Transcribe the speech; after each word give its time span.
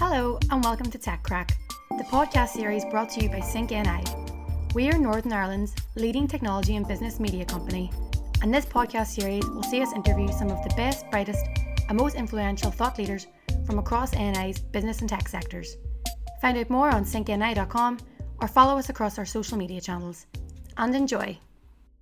Hello, 0.00 0.38
and 0.52 0.62
welcome 0.62 0.88
to 0.92 0.96
Tech 0.96 1.24
Crack, 1.24 1.58
the 1.90 2.04
podcast 2.04 2.50
series 2.50 2.84
brought 2.84 3.10
to 3.10 3.20
you 3.20 3.28
by 3.28 3.40
Sync 3.40 3.72
NI. 3.72 4.04
We 4.72 4.88
are 4.90 4.96
Northern 4.96 5.32
Ireland's 5.32 5.74
leading 5.96 6.28
technology 6.28 6.76
and 6.76 6.86
business 6.86 7.18
media 7.18 7.44
company, 7.44 7.90
and 8.40 8.54
this 8.54 8.64
podcast 8.64 9.08
series 9.08 9.44
will 9.48 9.64
see 9.64 9.82
us 9.82 9.92
interview 9.92 10.28
some 10.28 10.50
of 10.50 10.62
the 10.62 10.72
best, 10.76 11.10
brightest, 11.10 11.44
and 11.88 11.98
most 11.98 12.14
influential 12.14 12.70
thought 12.70 12.96
leaders 12.96 13.26
from 13.66 13.80
across 13.80 14.12
NI's 14.12 14.60
business 14.60 15.00
and 15.00 15.10
tech 15.10 15.28
sectors. 15.28 15.76
Find 16.40 16.56
out 16.56 16.70
more 16.70 16.90
on 16.90 17.04
syncni.com 17.04 17.98
or 18.40 18.46
follow 18.46 18.78
us 18.78 18.90
across 18.90 19.18
our 19.18 19.26
social 19.26 19.58
media 19.58 19.80
channels. 19.80 20.26
And 20.76 20.94
enjoy. 20.94 21.40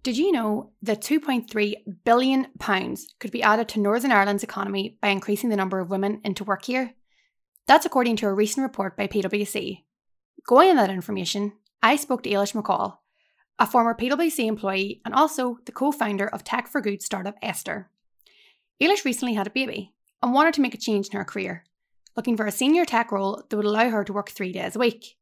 Did 0.02 0.18
you 0.18 0.32
know 0.32 0.70
that 0.82 1.00
2.3 1.00 1.76
billion 2.04 2.48
pounds 2.58 3.14
could 3.18 3.30
be 3.30 3.42
added 3.42 3.70
to 3.70 3.80
Northern 3.80 4.12
Ireland's 4.12 4.44
economy 4.44 4.98
by 5.00 5.08
increasing 5.08 5.48
the 5.48 5.56
number 5.56 5.80
of 5.80 5.88
women 5.88 6.20
into 6.24 6.44
work 6.44 6.66
here? 6.66 6.92
That's 7.66 7.84
according 7.84 8.16
to 8.16 8.28
a 8.28 8.32
recent 8.32 8.62
report 8.62 8.96
by 8.96 9.08
PwC. 9.08 9.82
Going 10.46 10.70
on 10.70 10.76
that 10.76 10.90
information, 10.90 11.52
I 11.82 11.96
spoke 11.96 12.22
to 12.22 12.30
Eilish 12.30 12.52
McCall, 12.52 12.98
a 13.58 13.66
former 13.66 13.92
PwC 13.92 14.46
employee 14.46 15.00
and 15.04 15.12
also 15.12 15.58
the 15.64 15.72
co 15.72 15.90
founder 15.90 16.28
of 16.28 16.44
Tech 16.44 16.68
for 16.68 16.80
Good 16.80 17.02
startup 17.02 17.34
Esther. 17.42 17.90
Eilish 18.80 19.04
recently 19.04 19.34
had 19.34 19.48
a 19.48 19.50
baby 19.50 19.92
and 20.22 20.32
wanted 20.32 20.54
to 20.54 20.60
make 20.60 20.74
a 20.74 20.78
change 20.78 21.08
in 21.08 21.18
her 21.18 21.24
career, 21.24 21.64
looking 22.16 22.36
for 22.36 22.46
a 22.46 22.52
senior 22.52 22.84
tech 22.84 23.10
role 23.10 23.42
that 23.48 23.56
would 23.56 23.66
allow 23.66 23.90
her 23.90 24.04
to 24.04 24.12
work 24.12 24.30
three 24.30 24.52
days 24.52 24.76
a 24.76 24.78
week. 24.78 25.16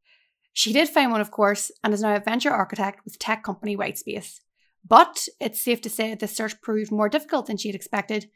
She 0.52 0.74
did 0.74 0.90
find 0.90 1.10
one, 1.10 1.22
of 1.22 1.30
course, 1.30 1.70
and 1.82 1.94
is 1.94 2.02
now 2.02 2.14
a 2.14 2.20
venture 2.20 2.50
architect 2.50 3.06
with 3.06 3.18
tech 3.18 3.42
company 3.42 3.74
Whitespace. 3.74 4.40
But 4.86 5.28
it's 5.40 5.62
safe 5.62 5.80
to 5.80 5.88
say 5.88 6.14
this 6.14 6.36
search 6.36 6.60
proved 6.60 6.92
more 6.92 7.08
difficult 7.08 7.46
than 7.46 7.56
she 7.56 7.68
had 7.68 7.74
expected, 7.74 8.28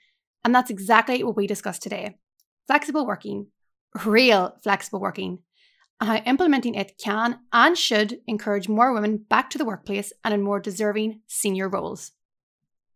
and 0.43 0.55
that's 0.55 0.71
exactly 0.71 1.23
what 1.23 1.37
we 1.37 1.47
discussed 1.47 1.83
today 1.83 2.17
flexible 2.67 3.07
working, 3.07 3.47
real 4.05 4.57
flexible 4.63 5.01
working, 5.01 5.39
and 6.01 6.09
how 6.09 6.17
implementing 6.17 6.75
it 6.75 6.99
can 6.99 7.39
and 7.53 7.77
should 7.77 8.21
encourage 8.27 8.69
more 8.69 8.93
women 8.93 9.17
back 9.17 9.51
to 9.51 9.59
the 9.59 9.65
workplace 9.65 10.13
and 10.25 10.33
in 10.33 10.43
more 10.43 10.61
deserving 10.61 11.21
senior 11.27 11.69
roles. 11.69 12.13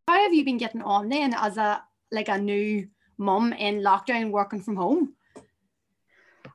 How 0.08 0.22
have 0.22 0.34
you 0.34 0.44
been 0.44 0.58
getting 0.58 0.82
on 0.82 1.08
then 1.08 1.34
as 1.34 1.56
a 1.56 1.82
like 2.10 2.28
a 2.28 2.38
new 2.38 2.88
mum 3.18 3.52
in 3.52 3.82
lockdown 3.82 4.30
working 4.30 4.60
from 4.60 4.76
home? 4.76 5.14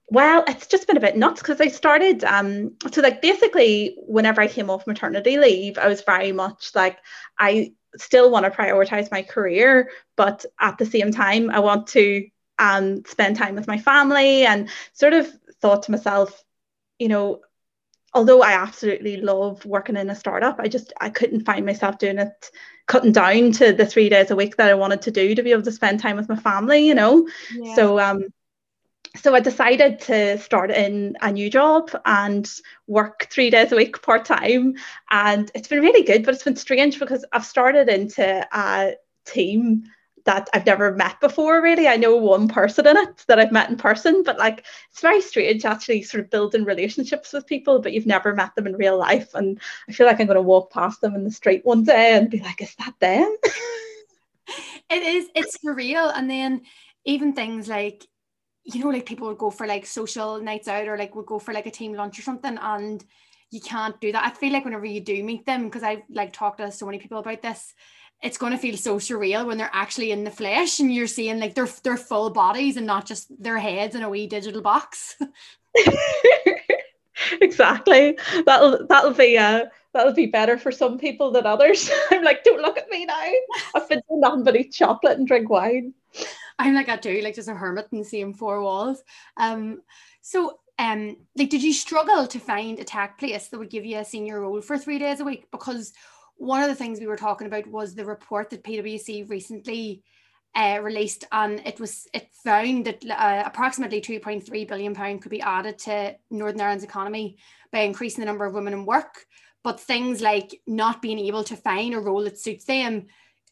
Well, 0.10 0.44
it's 0.48 0.68
just 0.68 0.88
been 0.88 0.96
a 0.96 1.02
bit 1.02 1.18
nuts 1.18 1.42
because 1.42 1.60
I 1.60 1.68
started 1.68 2.24
um 2.24 2.76
so 2.92 3.02
like 3.02 3.22
basically 3.22 3.98
whenever 4.08 4.42
I 4.42 4.48
came 4.48 4.70
off 4.70 4.88
maternity 4.88 5.38
leave, 5.38 5.78
I 5.78 5.88
was 5.88 6.02
very 6.02 6.32
much 6.32 6.72
like 6.76 6.98
I 7.40 7.74
still 7.98 8.30
want 8.30 8.46
to 8.46 8.52
prioritize 8.52 9.12
my 9.12 9.22
career, 9.22 9.90
but 10.16 10.46
at 10.60 10.78
the 10.78 10.86
same 10.86 11.12
time 11.12 11.50
I 11.50 11.60
want 11.60 11.88
to 11.88 12.26
um 12.60 13.04
spend 13.06 13.36
time 13.36 13.56
with 13.56 13.68
my 13.68 13.78
family 13.78 14.46
and 14.46 14.70
sort 14.94 15.14
of 15.14 15.28
thought 15.62 15.84
to 15.84 15.92
myself, 15.92 16.44
you 17.00 17.08
know, 17.08 17.42
although 18.14 18.42
I 18.42 18.54
absolutely 18.54 19.18
love 19.18 19.66
working 19.66 19.98
in 19.98 20.10
a 20.10 20.16
startup, 20.16 20.60
I 20.60 20.68
just 20.68 20.94
I 21.00 21.10
couldn't 21.10 21.46
find 21.46 21.66
myself 21.66 21.98
doing 21.98 22.20
it, 22.20 22.52
cutting 22.88 23.12
down 23.12 23.52
to 23.54 23.74
the 23.74 23.86
three 23.86 24.10
days 24.10 24.32
a 24.32 24.36
week 24.36 24.58
that 24.58 24.70
I 24.70 24.76
wanted 24.76 25.02
to 25.04 25.12
do 25.12 25.36
to 25.36 25.44
be 25.44 25.52
able 25.52 25.64
to 25.64 25.72
spend 25.72 26.00
time 26.00 26.18
with 26.18 26.30
my 26.30 26.36
family, 26.36 26.88
you 26.88 26.96
know. 26.96 27.28
Yeah. 27.54 27.76
So 27.76 28.00
um 28.00 28.26
so 29.16 29.34
I 29.34 29.40
decided 29.40 30.00
to 30.02 30.38
start 30.38 30.72
in 30.72 31.16
a 31.22 31.32
new 31.32 31.50
job 31.50 31.90
and 32.06 32.48
work 32.88 33.28
three 33.32 33.50
days 33.50 33.72
a 33.72 33.76
week 33.76 34.02
part 34.02 34.26
time. 34.26 34.76
And 35.10 35.50
it's 35.56 35.68
been 35.68 35.82
really 35.82 36.04
good, 36.04 36.24
but 36.24 36.36
it's 36.36 36.44
been 36.44 36.56
strange 36.56 37.00
because 37.00 37.26
I've 37.32 37.46
started 37.46 37.90
into 37.90 38.48
a 38.52 38.94
team 39.26 39.84
that 40.28 40.50
I've 40.54 40.66
never 40.66 40.94
met 40.94 41.20
before, 41.22 41.62
really. 41.62 41.88
I 41.88 41.96
know 41.96 42.16
one 42.18 42.50
person 42.50 42.86
in 42.86 42.98
it 42.98 43.24
that 43.28 43.40
I've 43.40 43.52
met 43.52 43.70
in 43.70 43.78
person, 43.78 44.24
but 44.24 44.38
like 44.38 44.66
it's 44.92 45.00
very 45.00 45.22
strange 45.22 45.64
actually 45.64 46.04
sort 46.04 46.24
of 46.24 46.30
building 46.30 46.66
relationships 46.66 47.32
with 47.32 47.48
people, 47.48 47.80
but 47.80 47.94
you've 47.94 48.06
never 48.06 48.36
met 48.36 48.54
them 48.54 48.68
in 48.68 48.76
real 48.76 48.98
life. 48.98 49.34
And 49.34 49.60
I 49.88 49.94
feel 49.94 50.06
like 50.06 50.20
I'm 50.20 50.28
going 50.28 50.36
to 50.36 50.42
walk 50.42 50.70
past 50.70 51.00
them 51.00 51.16
in 51.16 51.24
the 51.24 51.32
street 51.32 51.66
one 51.66 51.86
day 51.86 52.14
and 52.14 52.30
be 52.30 52.40
like, 52.40 52.62
is 52.62 52.76
that 52.76 52.94
them? 53.00 53.38
it 54.90 55.02
is, 55.02 55.30
it's 55.34 55.58
for 55.58 55.74
real. 55.74 56.10
And 56.10 56.30
then 56.30 56.64
even 57.06 57.32
things 57.32 57.70
like, 57.70 58.06
you 58.66 58.84
know, 58.84 58.90
like 58.90 59.06
people 59.06 59.30
would 59.30 59.38
go 59.38 59.50
for 59.50 59.66
like 59.66 59.86
social 59.86 60.42
nights 60.42 60.68
out 60.68 60.90
or 60.90 60.98
like 60.98 61.16
would 61.16 61.26
go 61.26 61.40
for 61.40 61.54
like 61.54 61.68
a 61.68 61.72
team 61.72 61.94
lunch 61.94 62.20
or 62.20 62.24
something 62.24 62.58
and 62.62 63.04
you 63.50 63.62
can't 63.62 64.00
do 64.02 64.12
that. 64.12 64.26
I 64.26 64.32
feel 64.32 64.52
like 64.52 64.66
whenever 64.66 64.86
you 64.86 65.00
do 65.00 65.24
meet 65.24 65.46
them, 65.46 65.66
because 65.66 65.84
I've 65.84 66.04
like 66.10 66.34
talked 66.34 66.58
to 66.58 66.70
so 66.70 66.86
many 66.86 67.00
people 67.00 67.20
about 67.20 67.42
this, 67.42 67.74
it's 68.24 68.38
going 68.38 68.52
to 68.52 68.58
feel 68.58 68.78
so 68.78 68.98
surreal 68.98 69.46
when 69.46 69.58
they're 69.58 69.70
actually 69.74 70.12
in 70.12 70.24
the 70.24 70.32
flesh 70.32 70.80
and 70.80 70.94
you're 70.94 71.08
seeing 71.08 71.40
like 71.40 71.54
their 71.54 71.68
their 71.84 71.98
full 71.98 72.30
bodies 72.30 72.78
and 72.78 72.88
not 72.88 73.06
just 73.06 73.28
their 73.42 73.58
heads 73.58 73.96
in 73.96 74.04
a 74.04 74.10
wee 74.10 74.28
digital 74.28 74.62
box. 74.62 75.18
exactly. 77.42 78.18
That'll 78.46 78.88
that'll 78.88 79.14
be 79.14 79.38
uh 79.38 79.66
that'll 79.94 80.14
be 80.14 80.26
better 80.26 80.58
for 80.58 80.72
some 80.72 80.98
people 80.98 81.32
than 81.32 81.46
others. 81.46 81.92
I'm 82.12 82.24
like, 82.24 82.44
don't 82.44 82.62
look 82.62 82.78
at 82.78 82.90
me 82.90 83.06
now. 83.06 83.32
I've 83.76 83.88
been 83.90 84.02
doing 84.10 84.22
nothing 84.22 84.44
but 84.44 84.56
eat 84.56 84.74
chocolate 84.74 85.18
and 85.18 85.28
drink 85.28 85.50
wine. 85.50 85.94
I'm 86.60 86.74
like 86.74 86.88
that 86.88 87.04
too, 87.04 87.22
like 87.22 87.36
just 87.36 87.50
a 87.50 87.54
hermit 87.54 87.88
in 87.92 88.00
the 88.00 88.06
same 88.06 88.34
four 88.34 88.62
walls. 88.62 89.04
Um, 89.38 89.82
so 90.22 90.60
um, 90.80 91.18
like, 91.36 91.50
did 91.50 91.64
you 91.64 91.74
struggle 91.74 92.28
to 92.28 92.40
find 92.40 92.80
a 92.80 92.84
tech 92.84 93.18
place 93.18 93.48
that 93.48 93.58
would 93.58 93.70
give 93.70 93.86
you 93.86 93.98
a 93.98 94.06
senior 94.06 94.42
role 94.42 94.62
for 94.62 94.78
three 94.78 95.00
days 95.00 95.20
a 95.20 95.24
week? 95.24 95.50
Because 95.52 95.94
one 96.38 96.62
of 96.62 96.70
the 96.70 96.76
things 96.76 97.00
we 97.00 97.08
were 97.08 97.18
talking 97.18 97.48
about 97.48 97.68
was 97.68 97.94
the 97.94 98.06
report 98.06 98.50
that 98.50 98.64
PwC 98.64 99.30
recently 99.30 100.04
uh, 100.56 100.80
released, 100.82 101.26
and 101.32 101.62
it 101.66 101.80
was 101.80 102.08
it 102.14 102.30
found 102.44 102.86
that 102.86 103.04
uh, 103.10 103.44
approximately 103.46 104.02
2.3 104.02 104.68
billion 104.68 104.96
pound 104.96 105.22
could 105.22 105.32
be 105.32 105.42
added 105.42 105.78
to 105.80 106.16
Northern 106.32 106.62
Ireland's 106.62 106.84
economy 106.84 107.38
by 107.72 107.80
increasing 107.80 108.22
the 108.22 108.26
number 108.26 108.46
of 108.46 108.54
women 108.54 108.74
in 108.74 108.86
work. 108.86 109.26
But 109.64 109.80
things 109.80 110.22
like 110.22 110.62
not 110.66 111.02
being 111.02 111.20
able 111.20 111.44
to 111.46 111.56
find 111.58 111.94
a 111.94 112.00
role 112.00 112.24
that 112.24 112.40
suits 112.40 112.66
them 112.66 113.08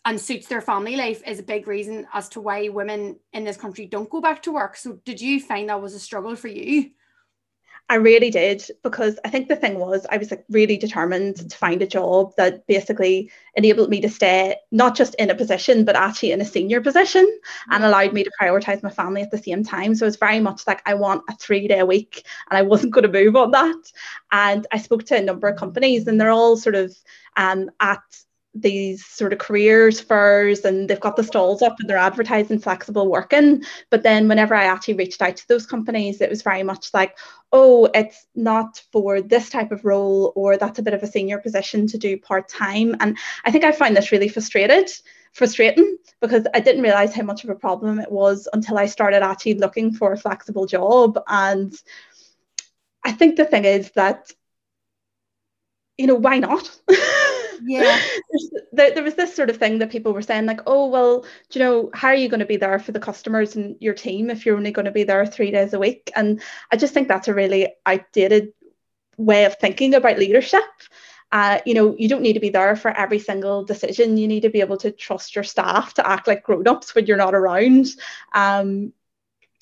and 0.05 0.19
suits 0.19 0.47
their 0.47 0.61
family 0.61 0.95
life 0.95 1.21
is 1.27 1.39
a 1.39 1.43
big 1.43 1.67
reason 1.67 2.07
as 2.13 2.29
to 2.29 2.41
why 2.41 2.69
women 2.69 3.19
in 3.33 3.43
this 3.43 3.57
country 3.57 3.85
don't 3.85 4.09
go 4.09 4.21
back 4.21 4.43
to 4.43 4.51
work. 4.51 4.77
So, 4.77 4.99
did 5.03 5.19
you 5.19 5.41
find 5.41 5.69
that 5.69 5.81
was 5.81 5.93
a 5.93 5.99
struggle 5.99 6.35
for 6.35 6.47
you? 6.47 6.91
I 7.87 7.95
really 7.95 8.31
did 8.31 8.65
because 8.81 9.19
I 9.23 9.29
think 9.29 9.47
the 9.47 9.55
thing 9.55 9.77
was 9.77 10.07
I 10.09 10.17
was 10.17 10.31
like 10.31 10.43
really 10.49 10.75
determined 10.75 11.49
to 11.51 11.57
find 11.57 11.83
a 11.83 11.87
job 11.87 12.33
that 12.35 12.65
basically 12.65 13.31
enabled 13.55 13.91
me 13.91 14.01
to 14.01 14.09
stay 14.09 14.55
not 14.71 14.95
just 14.95 15.13
in 15.15 15.29
a 15.29 15.35
position 15.35 15.85
but 15.85 15.95
actually 15.95 16.31
in 16.31 16.41
a 16.41 16.45
senior 16.45 16.81
position 16.81 17.27
and 17.69 17.83
mm. 17.83 17.87
allowed 17.87 18.11
me 18.11 18.23
to 18.23 18.31
prioritize 18.41 18.81
my 18.81 18.89
family 18.89 19.21
at 19.21 19.29
the 19.29 19.37
same 19.37 19.63
time. 19.63 19.93
So 19.93 20.07
it's 20.07 20.17
very 20.17 20.39
much 20.39 20.65
like 20.65 20.81
I 20.87 20.95
want 20.95 21.25
a 21.29 21.35
three 21.35 21.67
day 21.67 21.83
week 21.83 22.25
and 22.49 22.57
I 22.57 22.63
wasn't 22.63 22.93
going 22.93 23.05
to 23.05 23.23
move 23.23 23.35
on 23.35 23.51
that. 23.51 23.91
And 24.31 24.65
I 24.71 24.79
spoke 24.79 25.03
to 25.05 25.17
a 25.17 25.21
number 25.21 25.47
of 25.47 25.59
companies 25.59 26.07
and 26.07 26.19
they're 26.19 26.31
all 26.31 26.57
sort 26.57 26.75
of 26.75 26.95
um, 27.37 27.69
at 27.79 28.01
these 28.55 29.05
sort 29.05 29.33
of 29.33 29.39
careers 29.39 29.99
fairs 29.99 30.61
and 30.61 30.89
they've 30.89 30.99
got 30.99 31.17
the 31.17 31.23
stalls 31.23 31.61
up 31.61 31.75
and 31.79 31.89
they're 31.89 31.97
advertising 31.97 32.57
flexible 32.57 33.11
working. 33.11 33.63
But 33.89 34.03
then 34.03 34.27
whenever 34.29 34.55
i 34.55 34.63
actually 34.63 34.93
reached 34.93 35.21
out 35.21 35.35
to 35.37 35.47
those 35.47 35.65
companies 35.65 36.21
it 36.21 36.29
was 36.29 36.41
very 36.41 36.63
much 36.63 36.93
like 36.93 37.17
oh 37.51 37.89
it's 37.93 38.25
not 38.33 38.81
for 38.91 39.21
this 39.21 39.49
type 39.49 39.71
of 39.71 39.83
role 39.83 40.31
or 40.35 40.57
that's 40.57 40.79
a 40.79 40.83
bit 40.83 40.93
of 40.93 41.03
a 41.03 41.07
senior 41.07 41.37
position 41.37 41.85
to 41.87 41.97
do 41.97 42.17
part-time. 42.17 42.95
And 43.01 43.17
i 43.43 43.51
think 43.51 43.65
i 43.65 43.71
find 43.71 43.95
this 43.95 44.11
really 44.11 44.29
frustrated 44.29 44.89
frustrating 45.33 45.97
because 46.21 46.47
i 46.53 46.61
didn't 46.61 46.81
realize 46.81 47.13
how 47.13 47.23
much 47.23 47.43
of 47.43 47.49
a 47.49 47.55
problem 47.55 47.99
it 47.99 48.11
was 48.11 48.47
until 48.53 48.77
i 48.77 48.85
started 48.85 49.21
actually 49.21 49.55
looking 49.55 49.91
for 49.91 50.13
a 50.13 50.17
flexible 50.17 50.65
job. 50.65 51.19
And 51.27 51.73
i 53.03 53.11
think 53.11 53.35
the 53.35 53.45
thing 53.45 53.65
is 53.65 53.91
that 53.91 54.31
you 55.97 56.07
know 56.07 56.15
why 56.15 56.39
not 56.39 56.69
yeah 57.65 57.99
there, 58.71 58.93
there 58.93 59.03
was 59.03 59.15
this 59.15 59.35
sort 59.35 59.49
of 59.49 59.57
thing 59.57 59.79
that 59.79 59.89
people 59.89 60.13
were 60.13 60.21
saying 60.21 60.45
like 60.45 60.61
oh 60.67 60.87
well 60.87 61.21
do 61.49 61.59
you 61.59 61.65
know 61.65 61.89
how 61.93 62.09
are 62.09 62.15
you 62.15 62.29
going 62.29 62.39
to 62.39 62.45
be 62.45 62.57
there 62.57 62.79
for 62.79 62.91
the 62.91 62.99
customers 62.99 63.55
and 63.55 63.75
your 63.79 63.93
team 63.93 64.29
if 64.29 64.45
you're 64.45 64.57
only 64.57 64.71
going 64.71 64.85
to 64.85 64.91
be 64.91 65.03
there 65.03 65.25
three 65.25 65.51
days 65.51 65.73
a 65.73 65.79
week 65.79 66.11
and 66.15 66.41
i 66.71 66.77
just 66.77 66.93
think 66.93 67.07
that's 67.07 67.27
a 67.27 67.33
really 67.33 67.73
outdated 67.85 68.53
way 69.17 69.45
of 69.45 69.55
thinking 69.55 69.93
about 69.93 70.19
leadership 70.19 70.63
uh, 71.31 71.59
you 71.65 71.73
know, 71.73 71.95
you 71.97 72.07
don't 72.07 72.21
need 72.21 72.33
to 72.33 72.39
be 72.39 72.49
there 72.49 72.75
for 72.75 72.91
every 72.91 73.19
single 73.19 73.65
decision. 73.65 74.15
You 74.15 74.27
need 74.27 74.41
to 74.41 74.49
be 74.49 74.61
able 74.61 74.77
to 74.77 74.91
trust 74.91 75.35
your 75.35 75.43
staff 75.43 75.93
to 75.95 76.07
act 76.07 76.27
like 76.27 76.43
grown-ups 76.43 76.95
when 76.95 77.07
you're 77.07 77.17
not 77.17 77.35
around. 77.35 77.87
Um, 78.33 78.93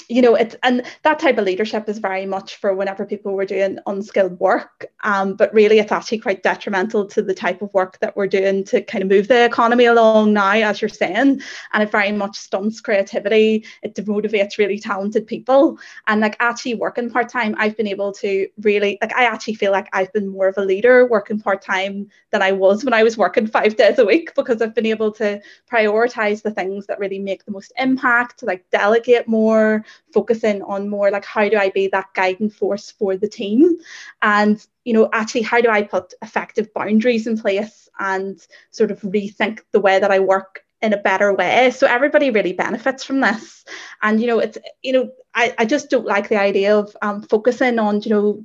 you 0.09 0.21
know 0.21 0.35
it's 0.35 0.55
and 0.63 0.85
that 1.03 1.19
type 1.19 1.37
of 1.37 1.45
leadership 1.45 1.87
is 1.89 1.99
very 1.99 2.25
much 2.25 2.57
for 2.57 2.73
whenever 2.73 3.05
people 3.05 3.33
were 3.33 3.45
doing 3.45 3.79
unskilled 3.85 4.39
work. 4.39 4.85
Um, 5.03 5.35
but 5.35 5.53
really 5.53 5.79
it's 5.79 5.91
actually 5.91 6.19
quite 6.19 6.43
detrimental 6.43 7.05
to 7.07 7.21
the 7.21 7.33
type 7.33 7.61
of 7.61 7.73
work 7.73 7.99
that 7.99 8.15
we're 8.15 8.27
doing 8.27 8.63
to 8.65 8.81
kind 8.81 9.03
of 9.03 9.09
move 9.09 9.27
the 9.27 9.45
economy 9.45 9.85
along 9.85 10.33
now 10.33 10.53
as 10.53 10.81
you're 10.81 10.89
saying. 10.89 11.41
And 11.73 11.83
it 11.83 11.91
very 11.91 12.11
much 12.11 12.37
stunts 12.37 12.81
creativity. 12.81 13.65
It 13.81 13.95
demotivates 13.95 14.57
really 14.57 14.79
talented 14.79 15.27
people. 15.27 15.77
And 16.07 16.21
like 16.21 16.37
actually 16.39 16.75
working 16.75 17.09
part-time 17.09 17.55
I've 17.57 17.77
been 17.77 17.87
able 17.87 18.11
to 18.13 18.47
really 18.61 18.97
like 19.01 19.15
I 19.15 19.25
actually 19.25 19.55
feel 19.55 19.71
like 19.71 19.87
I've 19.93 20.11
been 20.13 20.27
more 20.27 20.47
of 20.47 20.57
a 20.57 20.65
leader 20.65 21.05
working 21.05 21.39
part-time 21.39 22.09
than 22.31 22.41
I 22.41 22.51
was 22.51 22.83
when 22.83 22.93
I 22.93 23.03
was 23.03 23.17
working 23.17 23.47
five 23.47 23.75
days 23.75 23.99
a 23.99 24.05
week 24.05 24.33
because 24.35 24.61
I've 24.61 24.75
been 24.75 24.85
able 24.85 25.11
to 25.13 25.41
prioritize 25.71 26.41
the 26.41 26.51
things 26.51 26.87
that 26.87 26.99
really 26.99 27.19
make 27.19 27.45
the 27.45 27.51
most 27.51 27.73
impact 27.77 28.43
like 28.43 28.69
delegate 28.69 29.27
more 29.27 29.85
focusing 30.13 30.61
on 30.63 30.89
more 30.89 31.11
like 31.11 31.25
how 31.25 31.47
do 31.49 31.57
I 31.57 31.69
be 31.69 31.87
that 31.87 32.13
guiding 32.13 32.49
force 32.49 32.91
for 32.91 33.17
the 33.17 33.27
team? 33.27 33.77
And 34.21 34.65
you 34.85 34.93
know 34.93 35.09
actually 35.13 35.43
how 35.43 35.61
do 35.61 35.69
I 35.69 35.83
put 35.83 36.13
effective 36.21 36.73
boundaries 36.73 37.27
in 37.27 37.37
place 37.37 37.89
and 37.99 38.45
sort 38.71 38.91
of 38.91 39.01
rethink 39.01 39.59
the 39.71 39.79
way 39.79 39.99
that 39.99 40.11
I 40.11 40.19
work 40.19 40.63
in 40.81 40.93
a 40.93 40.97
better 40.97 41.33
way? 41.33 41.71
So 41.71 41.87
everybody 41.87 42.29
really 42.29 42.53
benefits 42.53 43.03
from 43.03 43.21
this. 43.21 43.65
And 44.01 44.19
you 44.21 44.27
know 44.27 44.39
it's 44.39 44.57
you 44.81 44.93
know 44.93 45.11
I, 45.35 45.53
I 45.57 45.65
just 45.65 45.89
don't 45.89 46.05
like 46.05 46.29
the 46.29 46.39
idea 46.39 46.77
of 46.77 46.95
um, 47.01 47.21
focusing 47.23 47.79
on 47.79 48.01
you 48.01 48.09
know 48.09 48.43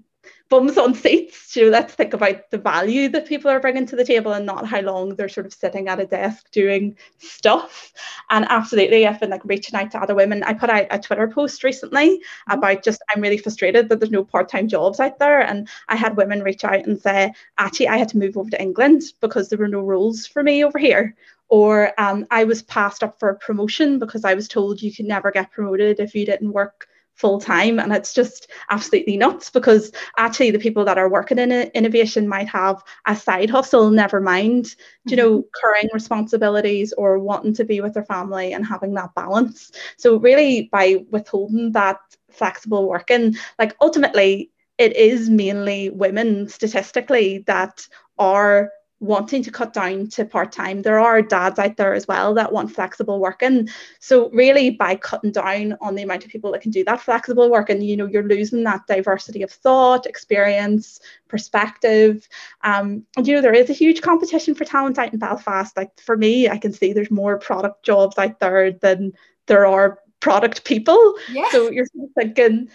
bums 0.49 0.79
on 0.79 0.95
seats. 0.95 1.55
You 1.57 1.65
know, 1.65 1.71
let's 1.71 1.95
think 1.95 2.15
about 2.15 2.51
the 2.51 2.59
value 2.59 3.09
that 3.11 3.27
people 3.27 3.51
are 3.51 3.61
bringing 3.61 3.87
to 3.87 3.97
the 3.97 4.05
table 4.05 4.33
and 4.33 4.47
not 4.47 4.67
how 4.67 4.81
long 4.81 5.15
they're 5.15 5.29
sort 5.29 5.47
of 5.47 5.53
sitting 5.53 5.89
at 5.89 6.01
a 6.01 6.07
desk 6.07 6.51
doing 6.51 6.97
stuff. 7.19 7.93
And 8.31 8.47
absolutely, 8.49 9.07
I've 9.07 9.21
been 9.21 9.31
like 9.31 9.45
reaching 9.45 9.79
out 9.79 9.91
to 9.93 10.01
other 10.01 10.15
women. 10.15 10.43
I 10.43 10.55
put 10.55 10.71
out 10.71 10.87
a 10.91 10.99
Twitter 10.99 11.29
post 11.29 11.65
recently 11.65 12.21
about 12.49 12.83
just 12.83 13.03
I'm 13.11 13.21
really 13.21 13.39
frustrated 13.39 13.89
that 13.89 14.01
there's 14.01 14.11
no 14.11 14.25
part-time 14.25 14.69
jobs 14.69 15.01
out 15.01 15.19
there. 15.19 15.41
And 15.41 15.69
I 15.89 15.97
had 15.97 16.17
women 16.17 16.43
reach 16.43 16.65
out 16.65 16.87
and 16.87 17.01
say, 17.01 17.33
actually, 17.59 17.89
I 17.89 17.99
had 17.99 18.09
to 18.11 18.19
move 18.19 18.37
over 18.37 18.51
to 18.51 18.63
England 18.63 19.03
because 19.21 19.49
there 19.49 19.59
were 19.59 19.69
no 19.69 19.81
roles 19.81 20.27
for 20.27 20.43
me 20.43 20.65
over 20.65 20.79
here 20.79 21.15
or 21.49 21.99
um, 21.99 22.27
I 22.31 22.45
was 22.45 22.63
passed 22.63 23.03
up 23.03 23.19
for 23.19 23.31
a 23.31 23.39
promotion 23.39 23.99
because 23.99 24.25
I 24.25 24.35
was 24.35 24.49
told 24.49 24.83
you 24.83 24.93
could 24.93 25.07
never 25.07 25.31
get 25.31 25.51
promoted 25.51 25.99
if 25.99 26.15
you 26.15 26.27
didn't 26.27 26.53
work 26.53 26.89
full 27.19 27.41
time 27.41 27.81
and 27.81 27.93
it's 27.93 28.15
just 28.15 28.49
absolutely 28.71 29.17
nuts 29.17 29.51
because 29.51 29.91
actually 30.19 30.53
the 30.53 30.59
people 30.59 30.85
that 30.85 30.99
are 30.99 31.11
working 31.11 31.39
in 31.39 31.51
innovation 31.51 32.29
might 32.29 32.49
have 32.49 32.83
a 33.07 33.17
side 33.17 33.51
hustle 33.51 33.91
never 33.91 34.21
mind 34.21 34.77
you 35.05 35.17
know 35.17 35.39
mm-hmm. 35.39 35.49
current 35.61 35.91
responsibilities 35.93 36.93
or 36.93 37.19
wanting 37.19 37.53
to 37.53 37.65
be 37.65 37.81
with 37.81 37.93
their 37.93 38.05
family 38.05 38.53
and 38.53 38.65
having 38.65 38.95
that 38.95 39.13
balance 39.17 39.73
so 39.97 40.17
really 40.19 40.69
by 40.71 41.05
withholding 41.11 41.73
that 41.73 41.99
flexible 42.31 42.89
working 42.89 43.35
like 43.59 43.75
ultimately 43.81 44.49
it 44.79 44.95
is 44.95 45.29
mainly 45.29 45.91
women 45.91 46.49
statistically 46.49 47.39
that 47.49 47.87
are 48.17 48.71
wanting 49.01 49.43
to 49.45 49.51
cut 49.51 49.73
down 49.73 50.09
to 50.09 50.25
part 50.25 50.51
time. 50.51 50.83
There 50.83 50.99
are 50.99 51.23
dads 51.23 51.59
out 51.59 51.77
there 51.77 51.95
as 51.95 52.09
well 52.09 52.35
that 52.35 52.53
want 52.53 52.75
flexible 52.75 53.21
working. 53.21 53.69
So 54.01 54.29
really 54.31 54.71
by 54.71 54.97
cutting 54.97 55.31
down 55.31 55.77
on 55.81 55.95
the 55.95 56.03
amount 56.03 56.25
of 56.25 56.31
people 56.31 56.51
that 56.53 56.63
can 56.63 56.73
do 56.73 56.85
that 56.85 57.01
flexible 57.01 57.51
work 57.51 57.71
and 57.71 57.85
you 57.85 57.97
know 57.97 58.07
you're 58.07 58.27
losing 58.27 58.65
that 58.65 58.87
diversity 58.89 59.43
of 59.43 59.51
thought, 59.51 60.07
experience, 60.07 61.01
perspective. 61.29 62.29
Um, 62.63 63.05
and 63.17 63.27
you 63.27 63.37
know 63.37 63.43
there 63.43 63.55
is 63.55 63.71
a 63.71 63.75
huge 63.75 64.03
competition 64.03 64.55
for 64.55 64.65
talent 64.65 64.99
out 64.99 65.13
in 65.13 65.19
Belfast. 65.19 65.77
Like 65.77 65.99
for 66.01 66.17
me, 66.17 66.49
I 66.49 66.59
can 66.59 66.73
see 66.73 66.93
there's 66.93 67.11
more 67.11 67.39
product 67.39 67.85
jobs 67.85 68.19
out 68.19 68.41
there 68.41 68.73
than 68.73 69.13
there 69.47 69.67
are 69.67 70.01
product 70.21 70.65
people. 70.65 71.15
Yeah. 71.31 71.49
So 71.51 71.71
you're 71.71 71.87
sort 71.87 72.09
of 72.09 72.15
thinking 72.17 72.69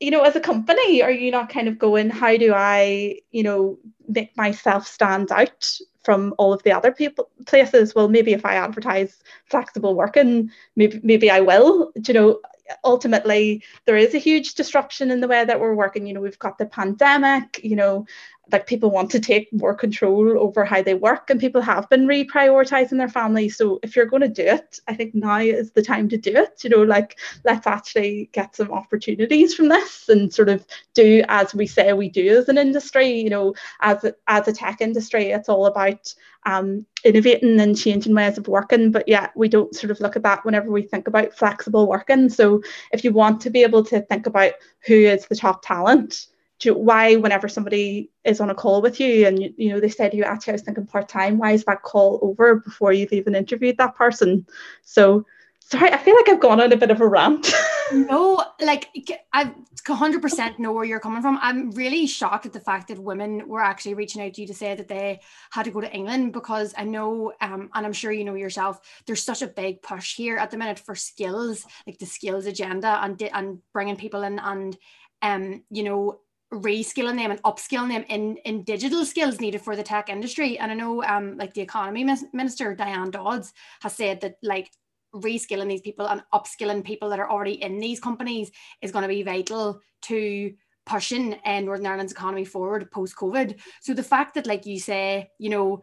you 0.00 0.10
know, 0.12 0.22
as 0.22 0.36
a 0.36 0.40
company, 0.40 1.02
are 1.02 1.10
you 1.10 1.30
not 1.30 1.48
kind 1.48 1.66
of 1.66 1.78
going, 1.78 2.10
how 2.10 2.36
do 2.36 2.52
I, 2.54 3.20
you 3.30 3.42
know, 3.42 3.78
make 4.08 4.36
myself 4.36 4.86
stand 4.86 5.30
out 5.30 5.78
from 6.02 6.34
all 6.38 6.52
of 6.52 6.62
the 6.62 6.72
other 6.72 6.92
people 6.92 7.28
places? 7.46 7.94
Well, 7.94 8.08
maybe 8.08 8.32
if 8.32 8.44
I 8.44 8.54
advertise 8.54 9.22
flexible 9.46 9.94
working, 9.94 10.50
maybe 10.76 11.00
maybe 11.02 11.30
I 11.30 11.40
will. 11.40 11.92
you 12.06 12.14
know, 12.14 12.40
ultimately 12.84 13.62
there 13.84 13.96
is 13.96 14.14
a 14.14 14.18
huge 14.18 14.54
disruption 14.54 15.10
in 15.10 15.20
the 15.20 15.28
way 15.28 15.44
that 15.44 15.60
we're 15.60 15.74
working. 15.74 16.06
You 16.06 16.14
know, 16.14 16.20
we've 16.20 16.38
got 16.38 16.58
the 16.58 16.66
pandemic, 16.66 17.60
you 17.62 17.76
know, 17.76 18.06
like 18.52 18.66
people 18.66 18.90
want 18.90 19.10
to 19.10 19.20
take 19.20 19.52
more 19.52 19.74
control 19.74 20.38
over 20.38 20.64
how 20.64 20.82
they 20.82 20.94
work 20.94 21.30
and 21.30 21.40
people 21.40 21.60
have 21.60 21.88
been 21.88 22.06
reprioritizing 22.06 22.98
their 22.98 23.08
family. 23.08 23.48
So 23.48 23.78
if 23.82 23.94
you're 23.94 24.06
going 24.06 24.22
to 24.22 24.28
do 24.28 24.42
it 24.42 24.80
i 24.86 24.94
think 24.94 25.14
now 25.14 25.38
is 25.38 25.70
the 25.72 25.82
time 25.82 26.08
to 26.08 26.16
do 26.16 26.32
it 26.34 26.62
you 26.62 26.70
know 26.70 26.82
like 26.82 27.18
let's 27.44 27.66
actually 27.66 28.30
get 28.32 28.54
some 28.54 28.70
opportunities 28.70 29.54
from 29.54 29.68
this 29.68 30.08
and 30.08 30.32
sort 30.32 30.48
of 30.48 30.64
do 30.94 31.22
as 31.28 31.54
we 31.54 31.66
say 31.66 31.92
we 31.92 32.08
do 32.08 32.38
as 32.38 32.48
an 32.48 32.58
industry 32.58 33.08
you 33.08 33.30
know 33.30 33.54
as 33.80 34.04
a, 34.04 34.14
as 34.26 34.46
a 34.48 34.52
tech 34.52 34.80
industry 34.80 35.30
it's 35.30 35.48
all 35.48 35.66
about 35.66 36.14
um, 36.46 36.86
innovating 37.04 37.60
and 37.60 37.76
changing 37.76 38.14
ways 38.14 38.38
of 38.38 38.48
working. 38.48 38.90
But 38.90 39.06
yeah 39.08 39.28
we 39.34 39.48
don't 39.48 39.74
sort 39.74 39.90
of 39.90 40.00
look 40.00 40.16
at 40.16 40.22
that 40.22 40.44
whenever 40.44 40.70
we 40.70 40.82
think 40.82 41.08
about 41.08 41.34
flexible 41.34 41.86
working. 41.86 42.28
So 42.30 42.62
if 42.92 43.04
you 43.04 43.12
want 43.12 43.40
to 43.42 43.50
be 43.50 43.62
able 43.62 43.84
to 43.84 44.00
think 44.02 44.26
about 44.26 44.52
who 44.86 44.94
is 44.94 45.26
the 45.26 45.36
top 45.36 45.62
talent 45.62 46.28
why 46.66 47.16
whenever 47.16 47.48
somebody 47.48 48.10
is 48.24 48.40
on 48.40 48.50
a 48.50 48.54
call 48.54 48.82
with 48.82 48.98
you 49.00 49.26
and 49.26 49.42
you, 49.42 49.54
you 49.56 49.68
know 49.70 49.80
they 49.80 49.88
said 49.88 50.10
to 50.10 50.16
you 50.16 50.24
actually 50.24 50.52
I 50.52 50.54
was 50.54 50.62
thinking 50.62 50.86
part-time 50.86 51.38
why 51.38 51.52
is 51.52 51.64
that 51.64 51.82
call 51.82 52.18
over 52.22 52.56
before 52.56 52.92
you've 52.92 53.12
even 53.12 53.34
interviewed 53.34 53.78
that 53.78 53.94
person? 53.94 54.46
So 54.82 55.24
sorry 55.60 55.92
I 55.92 55.98
feel 55.98 56.16
like 56.16 56.28
I've 56.28 56.40
gone 56.40 56.60
on 56.60 56.72
a 56.72 56.76
bit 56.76 56.90
of 56.90 57.00
a 57.00 57.08
rant. 57.08 57.52
No 57.90 58.44
like 58.60 58.90
I 59.32 59.54
100% 59.86 60.58
know 60.58 60.72
where 60.72 60.84
you're 60.84 61.00
coming 61.00 61.22
from. 61.22 61.38
I'm 61.40 61.70
really 61.70 62.06
shocked 62.06 62.44
at 62.44 62.52
the 62.52 62.60
fact 62.60 62.88
that 62.88 62.98
women 62.98 63.48
were 63.48 63.62
actually 63.62 63.94
reaching 63.94 64.20
out 64.20 64.34
to 64.34 64.42
you 64.42 64.46
to 64.48 64.52
say 64.52 64.74
that 64.74 64.88
they 64.88 65.20
had 65.50 65.64
to 65.64 65.70
go 65.70 65.80
to 65.80 65.90
England 65.90 66.34
because 66.34 66.74
I 66.76 66.84
know 66.84 67.32
um, 67.40 67.70
and 67.72 67.86
I'm 67.86 67.94
sure 67.94 68.12
you 68.12 68.24
know 68.24 68.34
yourself 68.34 68.80
there's 69.06 69.22
such 69.22 69.40
a 69.40 69.46
big 69.46 69.80
push 69.80 70.16
here 70.16 70.36
at 70.36 70.50
the 70.50 70.58
minute 70.58 70.78
for 70.78 70.94
skills 70.94 71.64
like 71.86 71.98
the 71.98 72.04
skills 72.04 72.44
agenda 72.44 72.98
and 73.02 73.22
and 73.22 73.58
bringing 73.72 73.96
people 73.96 74.22
in 74.22 74.38
and 74.38 74.76
um 75.22 75.64
you 75.70 75.82
know 75.82 76.20
reskilling 76.52 77.16
them 77.16 77.30
and 77.30 77.42
upskilling 77.42 77.90
them 77.90 78.04
in 78.08 78.36
in 78.38 78.62
digital 78.64 79.04
skills 79.04 79.40
needed 79.40 79.60
for 79.60 79.76
the 79.76 79.82
tech 79.82 80.08
industry. 80.08 80.58
And 80.58 80.72
i 80.72 80.74
know 80.74 81.02
um 81.04 81.36
like 81.36 81.54
the 81.54 81.60
economy 81.60 82.04
minister 82.32 82.74
diane 82.74 83.10
dodds 83.10 83.52
has 83.82 83.94
said 83.94 84.20
that 84.22 84.36
like 84.42 84.70
reskilling 85.14 85.68
these 85.68 85.80
people 85.80 86.06
and 86.06 86.22
upskilling 86.32 86.84
people 86.84 87.08
that 87.10 87.20
are 87.20 87.30
already 87.30 87.62
in 87.62 87.78
these 87.78 88.00
companies 88.00 88.50
is 88.82 88.92
going 88.92 89.02
to 89.02 89.08
be 89.08 89.22
vital 89.22 89.80
to 90.02 90.52
pushing 90.86 91.34
uh, 91.44 91.60
northern 91.60 91.86
ireland's 91.86 92.12
economy 92.12 92.44
forward 92.44 92.90
post 92.90 93.16
covid 93.16 93.58
so 93.80 93.92
the 93.92 94.02
fact 94.02 94.34
that 94.34 94.46
like 94.46 94.66
you 94.66 94.78
say 94.78 95.30
you 95.38 95.50
know 95.50 95.82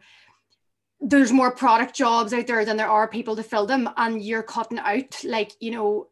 there's 1.00 1.32
more 1.32 1.50
product 1.50 1.94
jobs 1.94 2.32
out 2.32 2.46
there 2.46 2.64
than 2.64 2.76
there 2.76 2.88
are 2.88 3.08
people 3.08 3.36
to 3.36 3.42
fill 3.42 3.66
them 3.66 3.88
and 3.96 4.22
you're 4.22 4.42
cutting 4.42 4.78
out 4.78 5.22
like 5.24 5.52
you 5.60 5.70
know 5.70 6.06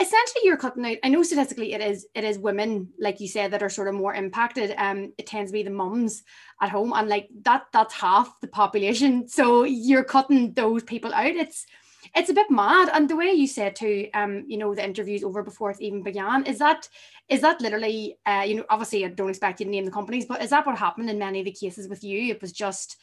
essentially 0.00 0.42
you're 0.44 0.56
cutting 0.56 0.86
out 0.86 0.96
i 1.02 1.08
know 1.08 1.22
statistically 1.22 1.72
it 1.72 1.80
is 1.80 2.06
it 2.14 2.22
is 2.22 2.38
women 2.38 2.88
like 3.00 3.20
you 3.20 3.28
said 3.28 3.50
that 3.50 3.62
are 3.62 3.68
sort 3.68 3.88
of 3.88 3.94
more 3.94 4.14
impacted. 4.14 4.74
Um 4.76 5.12
it 5.18 5.26
tends 5.26 5.50
to 5.50 5.52
be 5.52 5.62
the 5.62 5.70
mums 5.70 6.22
at 6.60 6.70
home 6.70 6.92
and 6.94 7.08
like 7.08 7.28
that 7.42 7.66
that's 7.72 7.94
half 7.94 8.40
the 8.40 8.48
population. 8.48 9.26
So 9.38 9.64
you're 9.64 10.04
cutting 10.04 10.52
those 10.54 10.82
people 10.82 11.12
out. 11.14 11.26
It's 11.26 11.66
it's 12.14 12.30
a 12.30 12.34
bit 12.34 12.50
mad. 12.50 12.90
And 12.92 13.08
the 13.08 13.16
way 13.16 13.32
you 13.32 13.46
said 13.46 13.76
to 13.76 14.10
um 14.12 14.44
you 14.46 14.58
know 14.58 14.74
the 14.74 14.84
interviews 14.84 15.24
over 15.24 15.42
before 15.42 15.70
it 15.70 15.80
even 15.80 16.02
began 16.02 16.44
is 16.46 16.58
that 16.58 16.88
is 17.28 17.40
that 17.40 17.60
literally 17.60 18.18
uh 18.26 18.44
you 18.46 18.56
know 18.56 18.64
obviously 18.70 19.04
i 19.04 19.08
don't 19.08 19.30
expect 19.30 19.60
you 19.60 19.66
to 19.66 19.70
name 19.70 19.84
the 19.84 19.90
companies 19.90 20.26
but 20.26 20.42
is 20.42 20.50
that 20.50 20.66
what 20.66 20.78
happened 20.78 21.10
in 21.10 21.18
many 21.18 21.40
of 21.40 21.44
the 21.44 21.52
cases 21.52 21.88
with 21.88 22.04
you? 22.04 22.30
It 22.32 22.40
was 22.40 22.52
just 22.52 22.96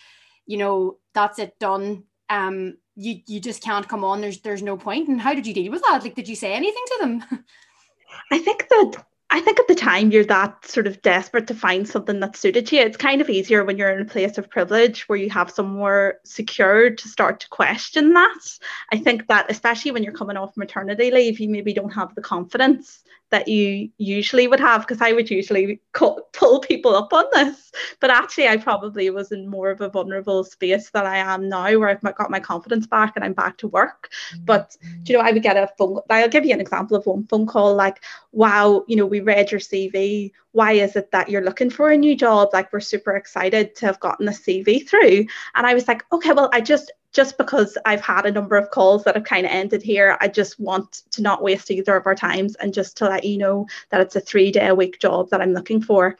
you 0.45 0.57
know 0.57 0.97
that's 1.13 1.39
it 1.39 1.57
done. 1.59 2.03
Um 2.29 2.77
you 2.95 3.21
you 3.27 3.39
just 3.39 3.61
can't 3.61 3.87
come 3.87 4.03
on 4.03 4.21
there's 4.21 4.39
there's 4.41 4.63
no 4.63 4.77
point 4.77 5.07
and 5.07 5.21
how 5.21 5.33
did 5.33 5.45
you 5.45 5.53
deal 5.53 5.71
with 5.71 5.81
that 5.83 6.03
like 6.03 6.15
did 6.15 6.27
you 6.27 6.35
say 6.35 6.53
anything 6.53 6.83
to 6.87 6.97
them 7.01 7.23
i 8.31 8.39
think 8.39 8.67
that 8.69 9.05
I 9.31 9.41
think 9.41 9.59
at 9.59 9.67
the 9.67 9.75
time 9.75 10.11
you're 10.11 10.23
that 10.25 10.65
sort 10.65 10.87
of 10.87 11.01
desperate 11.01 11.47
to 11.47 11.55
find 11.55 11.87
something 11.89 12.19
that 12.19 12.37
suited 12.37 12.71
you. 12.71 12.79
It's 12.79 12.95
kind 12.95 13.21
of 13.21 13.29
easier 13.29 13.65
when 13.65 13.75
you're 13.75 13.89
in 13.89 14.01
a 14.01 14.05
place 14.05 14.37
of 14.37 14.49
privilege 14.49 15.09
where 15.09 15.17
you 15.17 15.29
have 15.31 15.49
somewhere 15.49 16.19
secure 16.23 16.91
to 16.91 17.07
start 17.09 17.39
to 17.39 17.49
question 17.49 18.13
that. 18.13 18.57
I 18.91 18.97
think 18.97 19.27
that 19.27 19.49
especially 19.49 19.91
when 19.91 20.03
you're 20.03 20.13
coming 20.13 20.37
off 20.37 20.55
maternity 20.55 21.09
leave, 21.09 21.39
you 21.39 21.49
maybe 21.49 21.73
don't 21.73 21.93
have 21.93 22.13
the 22.13 22.21
confidence 22.21 23.03
that 23.31 23.47
you 23.47 23.89
usually 23.97 24.47
would 24.47 24.59
have 24.59 24.81
because 24.81 25.01
I 25.01 25.11
would 25.11 25.29
usually 25.29 25.81
pull 25.93 26.59
people 26.59 26.95
up 26.95 27.11
on 27.11 27.25
this. 27.33 27.71
But 27.99 28.09
actually, 28.09 28.47
I 28.47 28.57
probably 28.57 29.09
was 29.09 29.31
in 29.31 29.47
more 29.47 29.71
of 29.71 29.81
a 29.81 29.89
vulnerable 29.89 30.43
space 30.43 30.89
than 30.91 31.05
I 31.05 31.17
am 31.17 31.49
now, 31.49 31.77
where 31.77 31.89
I've 31.89 32.01
got 32.01 32.31
my 32.31 32.39
confidence 32.39 32.87
back 32.87 33.13
and 33.15 33.25
I'm 33.25 33.33
back 33.33 33.57
to 33.57 33.67
work. 33.67 34.09
But 34.45 34.77
you 35.05 35.17
know, 35.17 35.23
I 35.23 35.31
would 35.31 35.43
get 35.43 35.57
a 35.57 35.69
phone. 35.77 35.99
I'll 36.09 36.29
give 36.29 36.45
you 36.45 36.53
an 36.53 36.61
example 36.61 36.95
of 36.97 37.05
one 37.05 37.25
phone 37.27 37.45
call 37.47 37.75
like, 37.75 38.03
"Wow, 38.31 38.85
you 38.87 38.95
know, 38.95 39.05
we 39.05 39.19
read 39.19 39.51
your 39.51 39.59
CV. 39.59 40.31
Why 40.51 40.73
is 40.73 40.95
it 40.95 41.11
that 41.11 41.29
you're 41.29 41.43
looking 41.43 41.69
for 41.69 41.89
a 41.89 41.97
new 41.97 42.15
job? 42.15 42.49
Like, 42.53 42.71
we're 42.71 42.79
super 42.79 43.15
excited 43.15 43.75
to 43.75 43.85
have 43.87 43.99
gotten 43.99 44.25
the 44.25 44.33
CV 44.33 44.87
through." 44.87 45.25
And 45.55 45.65
I 45.67 45.73
was 45.73 45.87
like, 45.87 46.03
"Okay, 46.11 46.31
well, 46.31 46.49
I 46.53 46.61
just 46.61 46.91
just 47.15 47.37
because 47.37 47.77
I've 47.85 48.01
had 48.01 48.25
a 48.25 48.31
number 48.31 48.57
of 48.57 48.71
calls 48.71 49.05
that 49.05 49.15
have 49.15 49.23
kind 49.23 49.45
of 49.45 49.51
ended 49.51 49.81
here, 49.81 50.17
I 50.19 50.27
just 50.27 50.59
want 50.59 51.03
to 51.11 51.21
not 51.21 51.41
waste 51.41 51.71
either 51.71 51.95
of 51.95 52.05
our 52.05 52.13
times 52.13 52.55
and 52.55 52.73
just 52.73 52.97
to 52.97 53.05
let 53.05 53.23
you 53.23 53.37
know 53.37 53.67
that 53.89 54.01
it's 54.01 54.17
a 54.17 54.19
three 54.19 54.51
day 54.51 54.67
a 54.67 54.75
week 54.75 54.99
job 54.99 55.29
that 55.29 55.39
I'm 55.39 55.53
looking 55.53 55.81
for. 55.81 56.17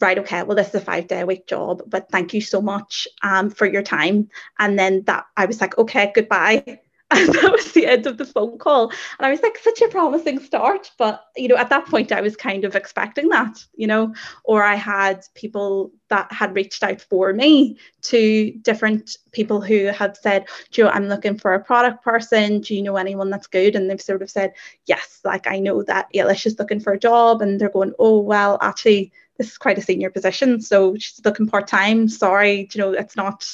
Right, 0.00 0.16
okay, 0.16 0.44
well, 0.44 0.54
this 0.54 0.68
is 0.68 0.76
a 0.76 0.80
five 0.80 1.08
day 1.08 1.22
a 1.22 1.26
week 1.26 1.48
job, 1.48 1.82
but 1.88 2.08
thank 2.12 2.32
you 2.32 2.40
so 2.40 2.62
much 2.62 3.08
um, 3.24 3.50
for 3.50 3.66
your 3.66 3.82
time. 3.82 4.30
And 4.60 4.78
then 4.78 5.02
that 5.06 5.26
I 5.36 5.46
was 5.46 5.60
like, 5.60 5.76
okay, 5.76 6.12
goodbye. 6.14 6.78
And 7.18 7.34
that 7.36 7.52
was 7.52 7.72
the 7.72 7.86
end 7.86 8.06
of 8.06 8.18
the 8.18 8.26
phone 8.26 8.58
call. 8.58 8.90
And 9.18 9.26
I 9.26 9.30
was 9.30 9.40
like, 9.40 9.56
such 9.56 9.80
a 9.80 9.88
promising 9.88 10.40
start. 10.40 10.90
But, 10.98 11.24
you 11.38 11.48
know, 11.48 11.56
at 11.56 11.70
that 11.70 11.86
point, 11.86 12.12
I 12.12 12.20
was 12.20 12.36
kind 12.36 12.66
of 12.66 12.76
expecting 12.76 13.30
that, 13.30 13.64
you 13.74 13.86
know, 13.86 14.14
or 14.44 14.62
I 14.62 14.74
had 14.74 15.24
people 15.34 15.90
that 16.08 16.30
had 16.30 16.54
reached 16.54 16.82
out 16.82 17.00
for 17.00 17.32
me 17.32 17.78
to 18.02 18.52
different 18.60 19.16
people 19.32 19.62
who 19.62 19.86
had 19.86 20.18
said, 20.18 20.44
Joe, 20.70 20.88
I'm 20.88 21.08
looking 21.08 21.38
for 21.38 21.54
a 21.54 21.64
product 21.64 22.04
person. 22.04 22.60
Do 22.60 22.74
you 22.74 22.82
know 22.82 22.96
anyone 22.96 23.30
that's 23.30 23.46
good? 23.46 23.74
And 23.74 23.88
they've 23.88 24.00
sort 24.00 24.20
of 24.20 24.28
said, 24.28 24.52
yes, 24.84 25.20
like 25.24 25.46
I 25.46 25.60
know 25.60 25.82
that 25.84 26.08
Eilish 26.14 26.44
is 26.44 26.58
looking 26.58 26.80
for 26.80 26.92
a 26.92 26.98
job. 26.98 27.40
And 27.40 27.58
they're 27.58 27.70
going, 27.70 27.94
oh, 27.98 28.18
well, 28.20 28.58
actually, 28.60 29.12
this 29.38 29.46
is 29.50 29.56
quite 29.56 29.78
a 29.78 29.82
senior 29.82 30.10
position. 30.10 30.60
So 30.60 30.94
she's 30.96 31.24
looking 31.24 31.46
part 31.46 31.68
time. 31.68 32.06
Sorry, 32.06 32.68
you 32.70 32.80
know, 32.82 32.92
it's 32.92 33.16
not 33.16 33.46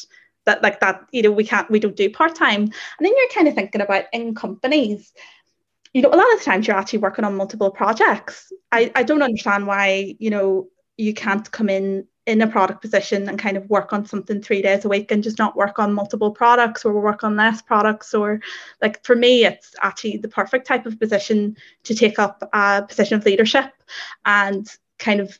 that 0.46 0.62
like 0.62 0.80
that 0.80 1.06
you 1.12 1.22
know 1.22 1.30
we 1.30 1.44
can't 1.44 1.70
we 1.70 1.80
don't 1.80 1.96
do 1.96 2.10
part-time. 2.10 2.62
And 2.62 2.72
then 3.00 3.12
you're 3.16 3.28
kind 3.34 3.48
of 3.48 3.54
thinking 3.54 3.80
about 3.80 4.04
in 4.12 4.34
companies 4.34 5.12
you 5.94 6.02
know 6.02 6.08
a 6.08 6.16
lot 6.16 6.32
of 6.32 6.38
the 6.40 6.44
times 6.44 6.66
you're 6.66 6.76
actually 6.76 6.98
working 6.98 7.24
on 7.24 7.36
multiple 7.36 7.70
projects. 7.70 8.52
I, 8.72 8.92
I 8.94 9.04
don't 9.04 9.22
understand 9.22 9.66
why 9.66 10.16
you 10.18 10.30
know 10.30 10.68
you 10.96 11.14
can't 11.14 11.50
come 11.50 11.68
in 11.68 12.06
in 12.26 12.40
a 12.40 12.46
product 12.46 12.80
position 12.80 13.28
and 13.28 13.38
kind 13.38 13.56
of 13.56 13.68
work 13.68 13.92
on 13.92 14.06
something 14.06 14.40
three 14.40 14.62
days 14.62 14.84
a 14.84 14.88
week 14.88 15.10
and 15.10 15.22
just 15.22 15.38
not 15.38 15.56
work 15.56 15.78
on 15.78 15.92
multiple 15.92 16.30
products 16.30 16.84
or 16.84 16.98
work 16.98 17.22
on 17.22 17.36
less 17.36 17.60
products 17.60 18.14
or 18.14 18.40
like 18.80 19.04
for 19.04 19.14
me 19.14 19.44
it's 19.44 19.74
actually 19.82 20.16
the 20.16 20.28
perfect 20.28 20.66
type 20.66 20.86
of 20.86 20.98
position 20.98 21.54
to 21.82 21.94
take 21.94 22.18
up 22.18 22.42
a 22.54 22.82
position 22.82 23.18
of 23.18 23.26
leadership 23.26 23.70
and 24.24 24.74
kind 24.98 25.20
of 25.20 25.38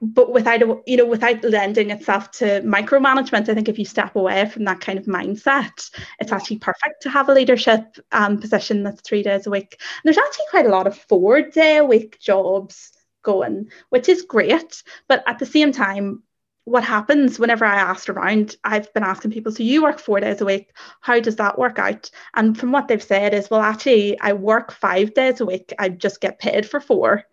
but 0.00 0.32
without 0.32 0.60
you 0.86 0.96
know 0.96 1.06
without 1.06 1.42
lending 1.44 1.90
itself 1.90 2.30
to 2.30 2.60
micromanagement 2.62 3.48
i 3.48 3.54
think 3.54 3.68
if 3.68 3.78
you 3.78 3.84
step 3.84 4.14
away 4.16 4.46
from 4.46 4.64
that 4.64 4.80
kind 4.80 4.98
of 4.98 5.06
mindset 5.06 5.90
it's 6.20 6.32
actually 6.32 6.58
perfect 6.58 7.02
to 7.02 7.10
have 7.10 7.28
a 7.28 7.34
leadership 7.34 7.96
um, 8.12 8.38
position 8.38 8.82
that's 8.82 9.00
three 9.02 9.22
days 9.22 9.46
a 9.46 9.50
week 9.50 9.76
and 9.80 10.02
there's 10.04 10.18
actually 10.18 10.46
quite 10.50 10.66
a 10.66 10.70
lot 10.70 10.86
of 10.86 10.96
four 10.96 11.42
day 11.42 11.78
a 11.78 11.84
week 11.84 12.18
jobs 12.20 12.92
going 13.22 13.68
which 13.90 14.08
is 14.08 14.22
great 14.22 14.82
but 15.08 15.22
at 15.26 15.38
the 15.38 15.46
same 15.46 15.72
time 15.72 16.22
what 16.64 16.84
happens 16.84 17.38
whenever 17.38 17.64
I 17.64 17.76
asked 17.76 18.08
around, 18.08 18.56
I've 18.62 18.92
been 18.92 19.02
asking 19.02 19.32
people, 19.32 19.50
so 19.50 19.62
you 19.62 19.82
work 19.82 19.98
four 19.98 20.20
days 20.20 20.40
a 20.40 20.44
week, 20.44 20.72
how 21.00 21.18
does 21.18 21.36
that 21.36 21.58
work 21.58 21.78
out? 21.78 22.10
And 22.34 22.56
from 22.56 22.70
what 22.70 22.86
they've 22.86 23.02
said 23.02 23.34
is, 23.34 23.50
well, 23.50 23.62
actually, 23.62 24.20
I 24.20 24.34
work 24.34 24.70
five 24.70 25.14
days 25.14 25.40
a 25.40 25.46
week, 25.46 25.72
I 25.78 25.88
just 25.88 26.20
get 26.20 26.38
paid 26.38 26.68
for 26.68 26.78
four. 26.78 27.24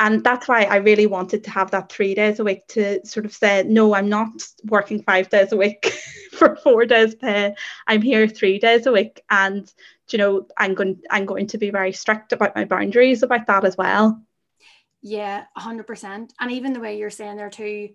And 0.00 0.24
that's 0.24 0.48
why 0.48 0.62
I 0.62 0.76
really 0.76 1.06
wanted 1.06 1.44
to 1.44 1.50
have 1.50 1.70
that 1.72 1.92
three 1.92 2.14
days 2.14 2.40
a 2.40 2.44
week 2.44 2.66
to 2.68 3.06
sort 3.06 3.26
of 3.26 3.34
say, 3.34 3.64
no, 3.64 3.94
I'm 3.94 4.08
not 4.08 4.30
working 4.64 5.02
five 5.02 5.28
days 5.28 5.52
a 5.52 5.58
week 5.58 5.92
for 6.32 6.56
four 6.56 6.86
days 6.86 7.14
pay. 7.14 7.54
I'm 7.86 8.00
here 8.00 8.26
three 8.26 8.58
days 8.58 8.86
a 8.86 8.92
week. 8.92 9.20
And 9.28 9.70
you 10.08 10.18
know, 10.18 10.46
I'm 10.56 10.74
going 10.74 11.02
I'm 11.10 11.26
going 11.26 11.48
to 11.48 11.58
be 11.58 11.70
very 11.70 11.92
strict 11.92 12.32
about 12.32 12.56
my 12.56 12.64
boundaries 12.64 13.22
about 13.22 13.46
that 13.46 13.66
as 13.66 13.76
well. 13.76 14.22
Yeah, 15.02 15.44
hundred 15.54 15.86
percent. 15.86 16.32
And 16.40 16.50
even 16.50 16.72
the 16.72 16.80
way 16.80 16.98
you're 16.98 17.10
saying 17.10 17.36
there 17.36 17.50
too, 17.50 17.90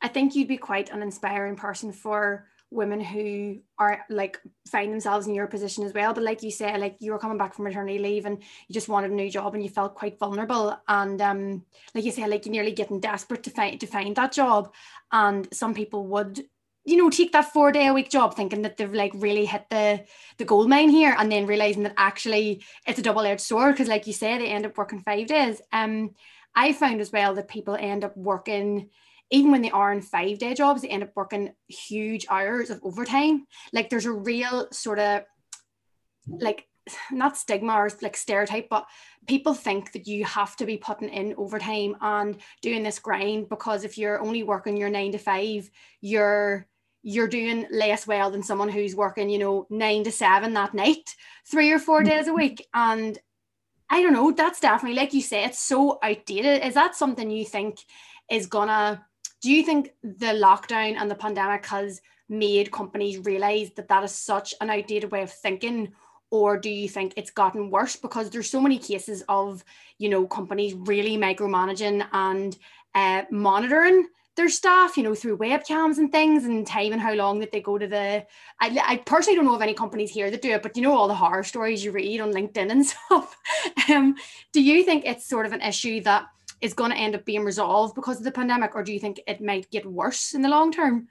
I 0.00 0.08
think 0.08 0.36
you'd 0.36 0.48
be 0.48 0.56
quite 0.56 0.90
an 0.90 1.02
inspiring 1.02 1.56
person 1.56 1.92
for 1.92 2.46
women 2.74 3.00
who 3.00 3.58
are 3.78 4.04
like 4.10 4.38
find 4.68 4.92
themselves 4.92 5.26
in 5.26 5.34
your 5.34 5.46
position 5.46 5.84
as 5.84 5.92
well. 5.92 6.12
But 6.12 6.24
like 6.24 6.42
you 6.42 6.50
say 6.50 6.76
like 6.78 6.96
you 7.00 7.12
were 7.12 7.18
coming 7.18 7.38
back 7.38 7.54
from 7.54 7.64
maternity 7.64 7.98
leave 7.98 8.26
and 8.26 8.38
you 8.68 8.72
just 8.72 8.88
wanted 8.88 9.10
a 9.10 9.14
new 9.14 9.30
job 9.30 9.54
and 9.54 9.62
you 9.62 9.68
felt 9.68 9.94
quite 9.94 10.18
vulnerable. 10.18 10.76
And 10.88 11.20
um 11.22 11.64
like 11.94 12.04
you 12.04 12.10
say 12.10 12.26
like 12.26 12.44
you're 12.44 12.52
nearly 12.52 12.72
getting 12.72 13.00
desperate 13.00 13.42
to 13.44 13.50
find 13.50 13.80
to 13.80 13.86
find 13.86 14.14
that 14.16 14.32
job. 14.32 14.72
And 15.12 15.48
some 15.52 15.74
people 15.74 16.06
would 16.08 16.44
you 16.84 16.96
know 16.96 17.08
take 17.08 17.32
that 17.32 17.52
four 17.52 17.72
day 17.72 17.86
a 17.86 17.94
week 17.94 18.10
job 18.10 18.34
thinking 18.34 18.62
that 18.62 18.76
they've 18.76 18.92
like 18.92 19.12
really 19.14 19.46
hit 19.46 19.64
the 19.70 20.04
the 20.38 20.44
gold 20.44 20.68
mine 20.68 20.90
here 20.90 21.14
and 21.18 21.32
then 21.32 21.46
realizing 21.46 21.84
that 21.84 21.94
actually 21.96 22.62
it's 22.86 22.98
a 22.98 23.02
double-edged 23.02 23.40
sword 23.40 23.74
because 23.74 23.88
like 23.88 24.06
you 24.06 24.12
say 24.12 24.36
they 24.36 24.48
end 24.48 24.66
up 24.66 24.76
working 24.76 25.00
five 25.00 25.26
days. 25.26 25.60
Um 25.72 26.10
I 26.56 26.72
found 26.72 27.00
as 27.00 27.10
well 27.10 27.34
that 27.34 27.48
people 27.48 27.76
end 27.78 28.04
up 28.04 28.16
working 28.16 28.90
even 29.34 29.50
when 29.50 29.62
they 29.62 29.70
are 29.70 29.92
in 29.92 30.00
five 30.00 30.38
day 30.38 30.54
jobs, 30.54 30.82
they 30.82 30.88
end 30.88 31.02
up 31.02 31.10
working 31.16 31.52
huge 31.66 32.24
hours 32.30 32.70
of 32.70 32.80
overtime. 32.84 33.46
Like 33.72 33.90
there's 33.90 34.06
a 34.06 34.12
real 34.12 34.68
sort 34.70 35.00
of 35.00 35.24
like 36.28 36.68
not 37.10 37.36
stigma 37.36 37.72
or 37.72 37.90
like 38.00 38.16
stereotype, 38.16 38.68
but 38.68 38.86
people 39.26 39.52
think 39.52 39.92
that 39.92 40.06
you 40.06 40.24
have 40.24 40.54
to 40.56 40.66
be 40.66 40.76
putting 40.76 41.08
in 41.08 41.34
overtime 41.36 41.96
and 42.00 42.36
doing 42.62 42.84
this 42.84 43.00
grind 43.00 43.48
because 43.48 43.82
if 43.82 43.98
you're 43.98 44.20
only 44.20 44.44
working 44.44 44.76
your 44.76 44.90
nine 44.90 45.10
to 45.12 45.18
five, 45.18 45.68
you're 46.00 46.68
you're 47.06 47.28
doing 47.28 47.66
less 47.70 48.06
well 48.06 48.30
than 48.30 48.42
someone 48.42 48.70
who's 48.70 48.96
working, 48.96 49.28
you 49.28 49.38
know, 49.38 49.66
nine 49.68 50.04
to 50.04 50.10
seven 50.12 50.54
that 50.54 50.72
night, 50.72 51.14
three 51.46 51.70
or 51.70 51.78
four 51.78 52.02
days 52.02 52.26
a 52.26 52.28
mm-hmm. 52.28 52.36
week. 52.36 52.66
And 52.72 53.18
I 53.90 54.00
don't 54.00 54.14
know, 54.14 54.30
that's 54.30 54.60
definitely 54.60 54.96
like 54.96 55.12
you 55.12 55.20
say, 55.20 55.44
it's 55.44 55.58
so 55.58 55.98
outdated. 56.02 56.64
Is 56.64 56.74
that 56.74 56.94
something 56.94 57.30
you 57.30 57.44
think 57.44 57.78
is 58.30 58.46
gonna 58.46 59.04
do 59.44 59.52
you 59.52 59.62
think 59.62 59.92
the 60.02 60.32
lockdown 60.42 60.96
and 60.98 61.10
the 61.10 61.14
pandemic 61.14 61.66
has 61.66 62.00
made 62.30 62.72
companies 62.72 63.18
realize 63.18 63.70
that 63.72 63.88
that 63.88 64.02
is 64.02 64.12
such 64.12 64.54
an 64.62 64.70
outdated 64.70 65.10
way 65.12 65.20
of 65.20 65.30
thinking? 65.30 65.92
Or 66.30 66.56
do 66.56 66.70
you 66.70 66.88
think 66.88 67.12
it's 67.18 67.30
gotten 67.30 67.70
worse? 67.70 67.94
Because 67.94 68.30
there's 68.30 68.48
so 68.48 68.58
many 68.58 68.78
cases 68.78 69.22
of 69.28 69.62
you 69.98 70.08
know 70.08 70.26
companies 70.26 70.72
really 70.72 71.18
micromanaging 71.18 72.06
and 72.14 72.56
uh, 72.94 73.24
monitoring 73.30 74.08
their 74.36 74.48
staff 74.48 74.96
you 74.96 75.02
know 75.02 75.14
through 75.14 75.36
webcams 75.36 75.98
and 75.98 76.10
things 76.10 76.44
and 76.44 76.66
time 76.66 76.92
and 76.92 77.00
how 77.00 77.12
long 77.12 77.38
that 77.38 77.52
they 77.52 77.60
go 77.60 77.78
to 77.78 77.86
the 77.86 78.26
I, 78.60 78.80
I 78.84 78.96
personally 78.96 79.36
don't 79.36 79.44
know 79.44 79.54
of 79.54 79.62
any 79.62 79.74
companies 79.74 80.10
here 80.10 80.28
that 80.28 80.42
do 80.42 80.50
it 80.50 80.62
but 80.62 80.76
you 80.76 80.82
know 80.82 80.96
all 80.96 81.06
the 81.06 81.14
horror 81.14 81.44
stories 81.44 81.84
you 81.84 81.92
read 81.92 82.20
on 82.20 82.32
linkedin 82.32 82.70
and 82.70 82.84
stuff. 82.92 83.36
Um, 83.88 84.16
do 84.52 84.60
you 84.60 84.82
think 84.82 85.04
it's 85.04 85.28
sort 85.28 85.46
of 85.46 85.52
an 85.52 85.60
issue 85.60 86.00
that 86.00 86.26
is 86.64 86.72
going 86.72 86.90
to 86.90 86.96
end 86.96 87.14
up 87.14 87.26
being 87.26 87.44
resolved 87.44 87.94
because 87.94 88.16
of 88.16 88.24
the 88.24 88.32
pandemic, 88.32 88.74
or 88.74 88.82
do 88.82 88.92
you 88.92 88.98
think 88.98 89.20
it 89.26 89.42
might 89.42 89.70
get 89.70 89.84
worse 89.84 90.32
in 90.32 90.40
the 90.40 90.48
long 90.48 90.72
term? 90.72 91.06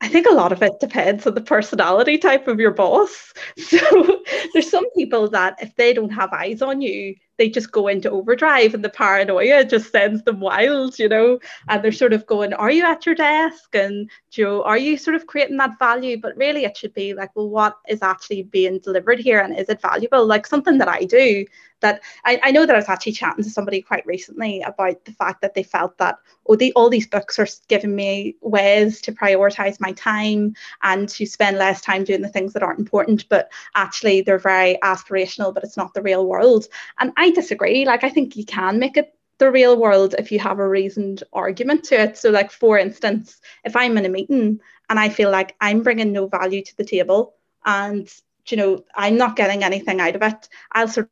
I 0.00 0.08
think 0.08 0.26
a 0.28 0.34
lot 0.34 0.52
of 0.52 0.62
it 0.62 0.78
depends 0.78 1.26
on 1.26 1.34
the 1.34 1.40
personality 1.40 2.18
type 2.18 2.46
of 2.46 2.60
your 2.60 2.70
boss. 2.70 3.32
So 3.56 4.22
there's 4.52 4.70
some 4.70 4.88
people 4.92 5.28
that 5.30 5.56
if 5.60 5.74
they 5.76 5.92
don't 5.92 6.10
have 6.10 6.32
eyes 6.32 6.62
on 6.62 6.80
you, 6.80 7.14
they 7.36 7.48
just 7.48 7.72
go 7.72 7.86
into 7.88 8.10
overdrive 8.10 8.74
and 8.74 8.84
the 8.84 8.88
paranoia 8.88 9.64
just 9.64 9.92
sends 9.92 10.22
them 10.22 10.40
wild, 10.40 10.98
you 10.98 11.08
know, 11.08 11.38
and 11.68 11.82
they're 11.82 11.92
sort 11.92 12.12
of 12.12 12.26
going, 12.26 12.52
Are 12.54 12.70
you 12.70 12.84
at 12.84 13.06
your 13.06 13.14
desk? 13.14 13.74
And 13.74 14.10
Joe, 14.30 14.62
are 14.62 14.78
you 14.78 14.96
sort 14.96 15.16
of 15.16 15.26
creating 15.26 15.56
that 15.58 15.78
value? 15.78 16.18
But 16.20 16.36
really 16.36 16.64
it 16.64 16.76
should 16.76 16.94
be 16.94 17.14
like, 17.14 17.34
well, 17.34 17.48
what 17.48 17.76
is 17.88 18.02
actually 18.02 18.42
being 18.42 18.78
delivered 18.78 19.18
here 19.18 19.40
and 19.40 19.56
is 19.56 19.68
it 19.68 19.82
valuable? 19.82 20.24
Like 20.26 20.46
something 20.46 20.78
that 20.78 20.88
I 20.88 21.04
do 21.04 21.44
that 21.80 22.02
I, 22.24 22.40
I 22.42 22.50
know 22.50 22.66
that 22.66 22.74
I 22.74 22.78
was 22.78 22.88
actually 22.88 23.12
chatting 23.12 23.44
to 23.44 23.50
somebody 23.50 23.82
quite 23.82 24.06
recently 24.06 24.62
about 24.62 25.04
the 25.04 25.12
fact 25.12 25.42
that 25.42 25.54
they 25.54 25.62
felt 25.62 25.96
that 25.98 26.18
oh 26.46 26.56
the, 26.56 26.72
all 26.72 26.90
these 26.90 27.06
books 27.06 27.38
are 27.38 27.46
giving 27.68 27.94
me 27.94 28.36
ways 28.40 29.00
to 29.02 29.12
prioritize 29.12 29.80
my 29.80 29.92
time 29.92 30.54
and 30.82 31.08
to 31.10 31.26
spend 31.26 31.58
less 31.58 31.80
time 31.80 32.04
doing 32.04 32.22
the 32.22 32.28
things 32.28 32.52
that 32.52 32.62
aren't 32.62 32.78
important 32.78 33.28
but 33.28 33.50
actually 33.74 34.20
they're 34.20 34.38
very 34.38 34.78
aspirational 34.82 35.52
but 35.52 35.64
it's 35.64 35.76
not 35.76 35.94
the 35.94 36.02
real 36.02 36.26
world. 36.26 36.66
And 36.98 37.12
I 37.16 37.30
disagree. 37.30 37.84
Like 37.84 38.04
I 38.04 38.10
think 38.10 38.36
you 38.36 38.44
can 38.44 38.78
make 38.78 38.96
it 38.96 39.14
the 39.38 39.50
real 39.50 39.76
world 39.80 40.14
if 40.18 40.32
you 40.32 40.38
have 40.40 40.58
a 40.58 40.68
reasoned 40.68 41.22
argument 41.32 41.84
to 41.84 42.00
it. 42.00 42.18
So 42.18 42.30
like 42.30 42.50
for 42.50 42.78
instance 42.78 43.40
if 43.64 43.76
I'm 43.76 43.96
in 43.96 44.06
a 44.06 44.08
meeting 44.08 44.60
and 44.90 44.98
I 44.98 45.08
feel 45.08 45.30
like 45.30 45.54
I'm 45.60 45.82
bringing 45.82 46.12
no 46.12 46.26
value 46.26 46.62
to 46.62 46.76
the 46.76 46.84
table 46.84 47.34
and 47.64 48.08
you 48.46 48.56
know 48.56 48.84
I'm 48.94 49.16
not 49.16 49.36
getting 49.36 49.62
anything 49.62 50.00
out 50.00 50.16
of 50.16 50.22
it 50.22 50.48
I'll 50.72 50.88
sort 50.88 51.10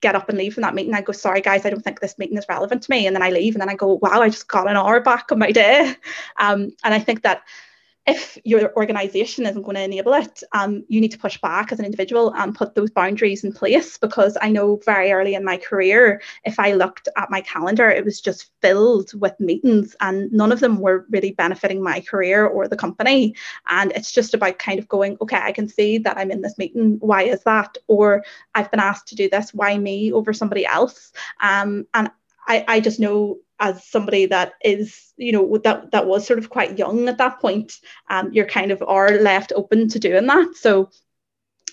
get 0.00 0.14
up 0.14 0.28
and 0.28 0.38
leave 0.38 0.54
from 0.54 0.62
that 0.62 0.74
meeting. 0.74 0.94
I 0.94 1.02
go, 1.02 1.12
sorry 1.12 1.40
guys, 1.40 1.64
I 1.64 1.70
don't 1.70 1.82
think 1.82 2.00
this 2.00 2.18
meeting 2.18 2.38
is 2.38 2.46
relevant 2.48 2.82
to 2.82 2.90
me. 2.90 3.06
And 3.06 3.14
then 3.14 3.22
I 3.22 3.30
leave 3.30 3.54
and 3.54 3.62
then 3.62 3.68
I 3.68 3.74
go, 3.74 3.98
wow, 4.02 4.20
I 4.22 4.28
just 4.28 4.48
got 4.48 4.68
an 4.68 4.76
hour 4.76 5.00
back 5.00 5.30
on 5.32 5.38
my 5.38 5.52
day. 5.52 5.94
Um, 6.38 6.72
and 6.82 6.94
I 6.94 6.98
think 6.98 7.22
that 7.22 7.42
if 8.06 8.36
your 8.44 8.74
organization 8.76 9.46
isn't 9.46 9.62
going 9.62 9.76
to 9.76 9.82
enable 9.82 10.12
it, 10.14 10.42
um, 10.52 10.84
you 10.88 11.00
need 11.00 11.12
to 11.12 11.18
push 11.18 11.40
back 11.40 11.70
as 11.70 11.78
an 11.78 11.84
individual 11.84 12.34
and 12.34 12.54
put 12.54 12.74
those 12.74 12.90
boundaries 12.90 13.44
in 13.44 13.52
place. 13.52 13.96
Because 13.96 14.36
I 14.40 14.50
know 14.50 14.80
very 14.84 15.12
early 15.12 15.34
in 15.34 15.44
my 15.44 15.56
career, 15.56 16.20
if 16.44 16.58
I 16.58 16.72
looked 16.72 17.08
at 17.16 17.30
my 17.30 17.40
calendar, 17.42 17.88
it 17.88 18.04
was 18.04 18.20
just 18.20 18.50
filled 18.60 19.12
with 19.20 19.38
meetings 19.38 19.94
and 20.00 20.32
none 20.32 20.50
of 20.50 20.60
them 20.60 20.80
were 20.80 21.06
really 21.10 21.32
benefiting 21.32 21.82
my 21.82 22.00
career 22.00 22.44
or 22.44 22.66
the 22.66 22.76
company. 22.76 23.36
And 23.68 23.92
it's 23.92 24.10
just 24.10 24.34
about 24.34 24.58
kind 24.58 24.80
of 24.80 24.88
going, 24.88 25.16
okay, 25.20 25.38
I 25.40 25.52
can 25.52 25.68
see 25.68 25.98
that 25.98 26.18
I'm 26.18 26.32
in 26.32 26.40
this 26.40 26.58
meeting. 26.58 26.96
Why 27.00 27.22
is 27.22 27.42
that? 27.44 27.78
Or 27.86 28.24
I've 28.54 28.70
been 28.70 28.80
asked 28.80 29.08
to 29.08 29.16
do 29.16 29.28
this. 29.30 29.54
Why 29.54 29.78
me 29.78 30.12
over 30.12 30.32
somebody 30.32 30.66
else? 30.66 31.12
Um, 31.40 31.86
and 31.94 32.10
I, 32.48 32.64
I 32.66 32.80
just 32.80 32.98
know 32.98 33.38
as 33.62 33.86
somebody 33.86 34.26
that 34.26 34.54
is, 34.62 35.12
you 35.16 35.32
know, 35.32 35.56
that 35.58 35.92
that 35.92 36.06
was 36.06 36.26
sort 36.26 36.40
of 36.40 36.50
quite 36.50 36.78
young 36.78 37.08
at 37.08 37.18
that 37.18 37.40
point, 37.40 37.72
um, 38.10 38.32
you're 38.32 38.44
kind 38.44 38.72
of 38.72 38.82
are 38.82 39.12
left 39.12 39.52
open 39.54 39.88
to 39.88 39.98
doing 39.98 40.26
that. 40.26 40.56
So 40.56 40.90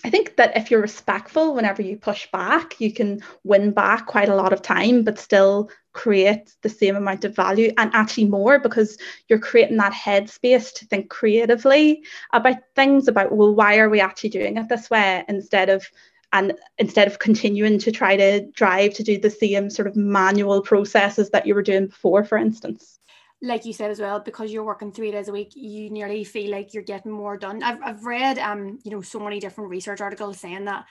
I 0.04 0.08
think 0.08 0.36
that 0.36 0.56
if 0.56 0.70
you're 0.70 0.80
respectful 0.80 1.54
whenever 1.54 1.82
you 1.82 1.96
push 1.96 2.30
back, 2.30 2.80
you 2.80 2.92
can 2.92 3.20
win 3.44 3.72
back 3.72 4.06
quite 4.06 4.30
a 4.30 4.34
lot 4.34 4.52
of 4.52 4.62
time, 4.62 5.02
but 5.02 5.18
still 5.18 5.68
create 5.92 6.54
the 6.62 6.68
same 6.68 6.94
amount 6.94 7.24
of 7.24 7.34
value 7.34 7.72
and 7.76 7.90
actually 7.92 8.26
more 8.26 8.60
because 8.60 8.96
you're 9.28 9.40
creating 9.40 9.76
that 9.78 9.92
headspace 9.92 10.72
to 10.72 10.86
think 10.86 11.10
creatively 11.10 12.04
about 12.32 12.58
things 12.76 13.08
about 13.08 13.32
well 13.32 13.52
why 13.52 13.78
are 13.78 13.90
we 13.90 14.00
actually 14.00 14.30
doing 14.30 14.56
it 14.56 14.68
this 14.68 14.88
way 14.88 15.24
instead 15.26 15.68
of 15.68 15.84
and 16.32 16.54
instead 16.78 17.06
of 17.06 17.18
continuing 17.18 17.78
to 17.78 17.90
try 17.90 18.16
to 18.16 18.46
drive 18.52 18.94
to 18.94 19.02
do 19.02 19.18
the 19.18 19.30
same 19.30 19.70
sort 19.70 19.88
of 19.88 19.96
manual 19.96 20.62
processes 20.62 21.30
that 21.30 21.46
you 21.46 21.54
were 21.54 21.62
doing 21.62 21.86
before 21.86 22.24
for 22.24 22.38
instance 22.38 23.00
like 23.42 23.64
you 23.64 23.72
said 23.72 23.90
as 23.90 24.00
well, 24.00 24.20
because 24.20 24.52
you're 24.52 24.64
working 24.64 24.92
three 24.92 25.10
days 25.10 25.28
a 25.28 25.32
week, 25.32 25.52
you 25.54 25.88
nearly 25.88 26.24
feel 26.24 26.50
like 26.50 26.74
you're 26.74 26.82
getting 26.82 27.10
more 27.10 27.38
done. 27.38 27.62
I've, 27.62 27.78
I've 27.82 28.04
read, 28.04 28.38
um, 28.38 28.78
you 28.84 28.90
know, 28.90 29.00
so 29.00 29.18
many 29.18 29.40
different 29.40 29.70
research 29.70 30.02
articles 30.02 30.38
saying 30.38 30.66
that 30.66 30.84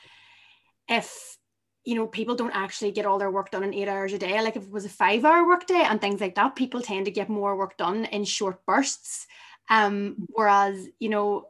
if 0.87 1.37
you 1.85 1.95
know 1.95 2.07
people 2.07 2.35
don't 2.35 2.55
actually 2.55 2.91
get 2.91 3.05
all 3.05 3.17
their 3.17 3.31
work 3.31 3.51
done 3.51 3.63
in 3.63 3.73
eight 3.73 3.87
hours 3.87 4.11
a 4.11 4.17
day 4.17 4.41
like 4.41 4.55
if 4.55 4.63
it 4.63 4.71
was 4.71 4.85
a 4.85 4.89
five 4.89 5.23
hour 5.23 5.47
work 5.47 5.65
day 5.65 5.81
and 5.83 6.01
things 6.01 6.19
like 6.19 6.35
that 6.35 6.55
people 6.55 6.81
tend 6.81 7.05
to 7.05 7.11
get 7.11 7.29
more 7.29 7.55
work 7.55 7.77
done 7.77 8.05
in 8.05 8.25
short 8.25 8.65
bursts 8.65 9.25
um 9.69 10.15
whereas 10.27 10.87
you 10.99 11.09
know 11.09 11.45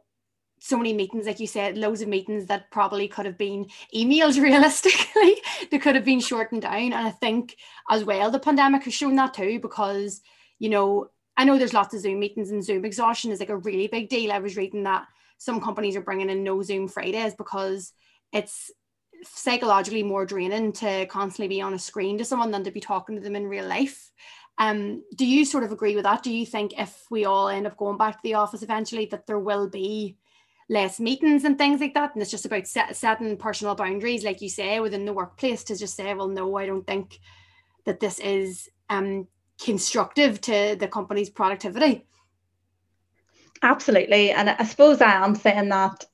so 0.60 0.76
many 0.76 0.92
meetings 0.92 1.26
like 1.26 1.40
you 1.40 1.46
said 1.46 1.76
loads 1.76 2.02
of 2.02 2.08
meetings 2.08 2.46
that 2.46 2.70
probably 2.70 3.08
could 3.08 3.26
have 3.26 3.38
been 3.38 3.66
emails 3.94 4.40
realistically 4.42 5.36
they 5.70 5.78
could 5.78 5.94
have 5.94 6.04
been 6.04 6.20
shortened 6.20 6.62
down 6.62 6.92
and 6.92 6.94
i 6.94 7.10
think 7.10 7.56
as 7.90 8.04
well 8.04 8.30
the 8.30 8.38
pandemic 8.38 8.84
has 8.84 8.94
shown 8.94 9.16
that 9.16 9.34
too 9.34 9.58
because 9.60 10.20
you 10.58 10.68
know 10.68 11.08
i 11.36 11.44
know 11.44 11.58
there's 11.58 11.74
lots 11.74 11.94
of 11.94 12.00
zoom 12.00 12.20
meetings 12.20 12.50
and 12.50 12.64
zoom 12.64 12.84
exhaustion 12.84 13.32
is 13.32 13.40
like 13.40 13.48
a 13.48 13.56
really 13.56 13.88
big 13.88 14.08
deal 14.08 14.30
i 14.30 14.38
was 14.38 14.56
reading 14.56 14.84
that 14.84 15.06
some 15.38 15.60
companies 15.60 15.96
are 15.96 16.02
bringing 16.02 16.30
in 16.30 16.44
no 16.44 16.62
zoom 16.62 16.86
fridays 16.86 17.34
because 17.34 17.92
it's 18.32 18.70
psychologically 19.24 20.02
more 20.02 20.24
draining 20.24 20.72
to 20.72 21.06
constantly 21.06 21.48
be 21.48 21.60
on 21.60 21.74
a 21.74 21.78
screen 21.78 22.18
to 22.18 22.24
someone 22.24 22.50
than 22.50 22.64
to 22.64 22.70
be 22.70 22.80
talking 22.80 23.16
to 23.16 23.22
them 23.22 23.36
in 23.36 23.46
real 23.46 23.66
life. 23.66 24.10
Um, 24.58 25.02
do 25.14 25.26
you 25.26 25.44
sort 25.44 25.64
of 25.64 25.72
agree 25.72 25.94
with 25.94 26.04
that? 26.04 26.22
Do 26.22 26.32
you 26.32 26.44
think 26.44 26.78
if 26.78 27.04
we 27.10 27.24
all 27.24 27.48
end 27.48 27.66
up 27.66 27.76
going 27.76 27.96
back 27.96 28.14
to 28.14 28.20
the 28.22 28.34
office 28.34 28.62
eventually, 28.62 29.06
that 29.06 29.26
there 29.26 29.38
will 29.38 29.68
be 29.68 30.16
less 30.70 30.98
meetings 30.98 31.44
and 31.44 31.58
things 31.58 31.80
like 31.80 31.92
that? 31.92 32.14
And 32.14 32.22
it's 32.22 32.30
just 32.30 32.46
about 32.46 32.66
set, 32.66 32.96
setting 32.96 33.36
personal 33.36 33.74
boundaries, 33.74 34.24
like 34.24 34.40
you 34.40 34.48
say, 34.48 34.80
within 34.80 35.04
the 35.04 35.12
workplace 35.12 35.64
to 35.64 35.76
just 35.76 35.96
say, 35.96 36.14
well, 36.14 36.28
no, 36.28 36.56
I 36.56 36.64
don't 36.64 36.86
think 36.86 37.18
that 37.84 38.00
this 38.00 38.18
is 38.20 38.70
um, 38.88 39.26
constructive 39.62 40.40
to 40.42 40.76
the 40.80 40.88
company's 40.88 41.28
productivity. 41.28 42.06
Absolutely. 43.62 44.30
And 44.30 44.48
I 44.48 44.64
suppose 44.64 45.02
I 45.02 45.22
am 45.22 45.34
saying 45.34 45.68
that 45.68 46.06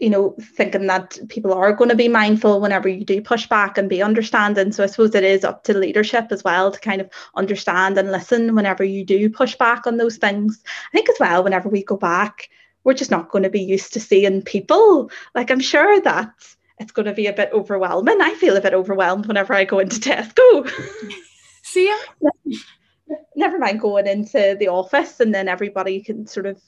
you 0.00 0.08
know, 0.08 0.34
thinking 0.40 0.86
that 0.86 1.18
people 1.28 1.52
are 1.52 1.74
going 1.74 1.90
to 1.90 1.94
be 1.94 2.08
mindful 2.08 2.60
whenever 2.60 2.88
you 2.88 3.04
do 3.04 3.20
push 3.20 3.46
back 3.46 3.76
and 3.76 3.88
be 3.88 4.02
understanding. 4.02 4.72
So 4.72 4.82
I 4.82 4.86
suppose 4.86 5.14
it 5.14 5.24
is 5.24 5.44
up 5.44 5.62
to 5.64 5.76
leadership 5.76 6.28
as 6.30 6.42
well 6.42 6.70
to 6.70 6.80
kind 6.80 7.02
of 7.02 7.10
understand 7.36 7.98
and 7.98 8.10
listen 8.10 8.54
whenever 8.54 8.82
you 8.82 9.04
do 9.04 9.28
push 9.28 9.56
back 9.56 9.86
on 9.86 9.98
those 9.98 10.16
things. 10.16 10.62
I 10.66 10.96
think 10.96 11.10
as 11.10 11.16
well, 11.20 11.44
whenever 11.44 11.68
we 11.68 11.84
go 11.84 11.98
back, 11.98 12.48
we're 12.84 12.94
just 12.94 13.10
not 13.10 13.30
going 13.30 13.44
to 13.44 13.50
be 13.50 13.60
used 13.60 13.92
to 13.92 14.00
seeing 14.00 14.42
people. 14.42 15.10
Like 15.34 15.50
I'm 15.50 15.60
sure 15.60 16.00
that 16.00 16.32
it's 16.78 16.92
going 16.92 17.06
to 17.06 17.12
be 17.12 17.26
a 17.26 17.32
bit 17.32 17.50
overwhelming. 17.52 18.20
I 18.20 18.34
feel 18.34 18.56
a 18.56 18.60
bit 18.60 18.74
overwhelmed 18.74 19.26
whenever 19.26 19.52
I 19.52 19.64
go 19.64 19.78
into 19.78 20.00
Tesco. 20.00 20.70
See 21.62 21.94
Never 23.36 23.58
mind 23.58 23.80
going 23.80 24.06
into 24.06 24.56
the 24.58 24.68
office 24.68 25.20
and 25.20 25.34
then 25.34 25.48
everybody 25.48 26.00
can 26.00 26.26
sort 26.26 26.46
of 26.46 26.60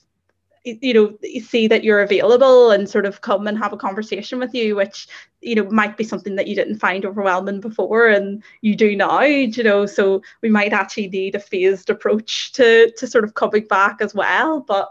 you 0.65 0.95
know 0.95 1.19
see 1.41 1.67
that 1.67 1.83
you're 1.83 2.03
available 2.03 2.71
and 2.71 2.89
sort 2.89 3.05
of 3.05 3.21
come 3.21 3.49
and 3.49 3.59
have 3.59 3.73
a 3.73 3.77
conversation 3.77 4.39
with 4.39 4.55
you 4.55 4.77
which 4.77 5.09
you 5.41 5.57
know 5.57 5.65
might 5.71 5.97
be 5.97 6.05
something 6.05 6.37
that 6.37 6.47
you 6.47 6.55
didn't 6.55 6.79
find 6.79 7.05
overwhelming 7.05 7.61
before 7.61 8.07
and 8.07 8.43
you 8.61 8.77
do 8.77 8.95
now 8.95 9.23
you 9.23 9.63
know 9.65 9.87
so 9.87 10.23
we 10.41 10.49
might 10.49 10.73
actually 10.73 11.09
need 11.09 11.35
a 11.35 11.41
phased 11.41 11.91
approach 11.91 12.53
to 12.53 12.93
to 12.97 13.09
sort 13.09 13.25
of 13.25 13.35
coming 13.35 13.67
back 13.67 14.01
as 14.01 14.15
well 14.15 14.61
but 14.61 14.91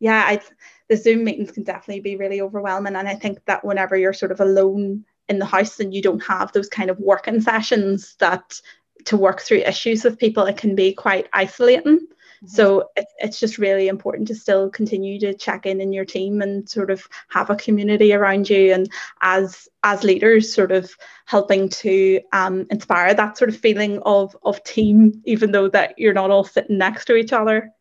yeah 0.00 0.24
I 0.26 0.40
the 0.88 0.96
zoom 0.96 1.24
meetings 1.24 1.50
can 1.50 1.64
definitely 1.64 2.00
be 2.00 2.16
really 2.16 2.40
overwhelming 2.40 2.94
and 2.94 3.08
i 3.08 3.14
think 3.14 3.44
that 3.46 3.64
whenever 3.64 3.96
you're 3.96 4.12
sort 4.12 4.30
of 4.30 4.40
alone 4.40 5.04
in 5.28 5.38
the 5.38 5.44
house 5.44 5.80
and 5.80 5.92
you 5.92 6.02
don't 6.02 6.22
have 6.22 6.52
those 6.52 6.68
kind 6.68 6.90
of 6.90 6.98
working 6.98 7.40
sessions 7.40 8.14
that 8.18 8.60
to 9.04 9.16
work 9.16 9.40
through 9.40 9.58
issues 9.58 10.04
with 10.04 10.18
people 10.18 10.44
it 10.44 10.56
can 10.56 10.74
be 10.74 10.92
quite 10.92 11.28
isolating. 11.32 12.00
So 12.44 12.90
it, 12.96 13.06
it's 13.18 13.40
just 13.40 13.58
really 13.58 13.88
important 13.88 14.28
to 14.28 14.34
still 14.34 14.70
continue 14.70 15.18
to 15.20 15.34
check 15.34 15.64
in 15.64 15.80
in 15.80 15.92
your 15.92 16.04
team 16.04 16.42
and 16.42 16.68
sort 16.68 16.90
of 16.90 17.08
have 17.28 17.50
a 17.50 17.56
community 17.56 18.12
around 18.12 18.48
you 18.48 18.72
and 18.72 18.90
as 19.22 19.68
as 19.82 20.04
leaders 20.04 20.52
sort 20.52 20.70
of 20.70 20.94
helping 21.24 21.68
to 21.70 22.20
um, 22.32 22.66
inspire 22.70 23.14
that 23.14 23.38
sort 23.38 23.48
of 23.48 23.56
feeling 23.56 24.00
of 24.02 24.36
of 24.42 24.62
team 24.64 25.20
even 25.24 25.50
though 25.50 25.68
that 25.68 25.98
you're 25.98 26.12
not 26.12 26.30
all 26.30 26.44
sitting 26.44 26.78
next 26.78 27.06
to 27.06 27.16
each 27.16 27.32
other 27.32 27.72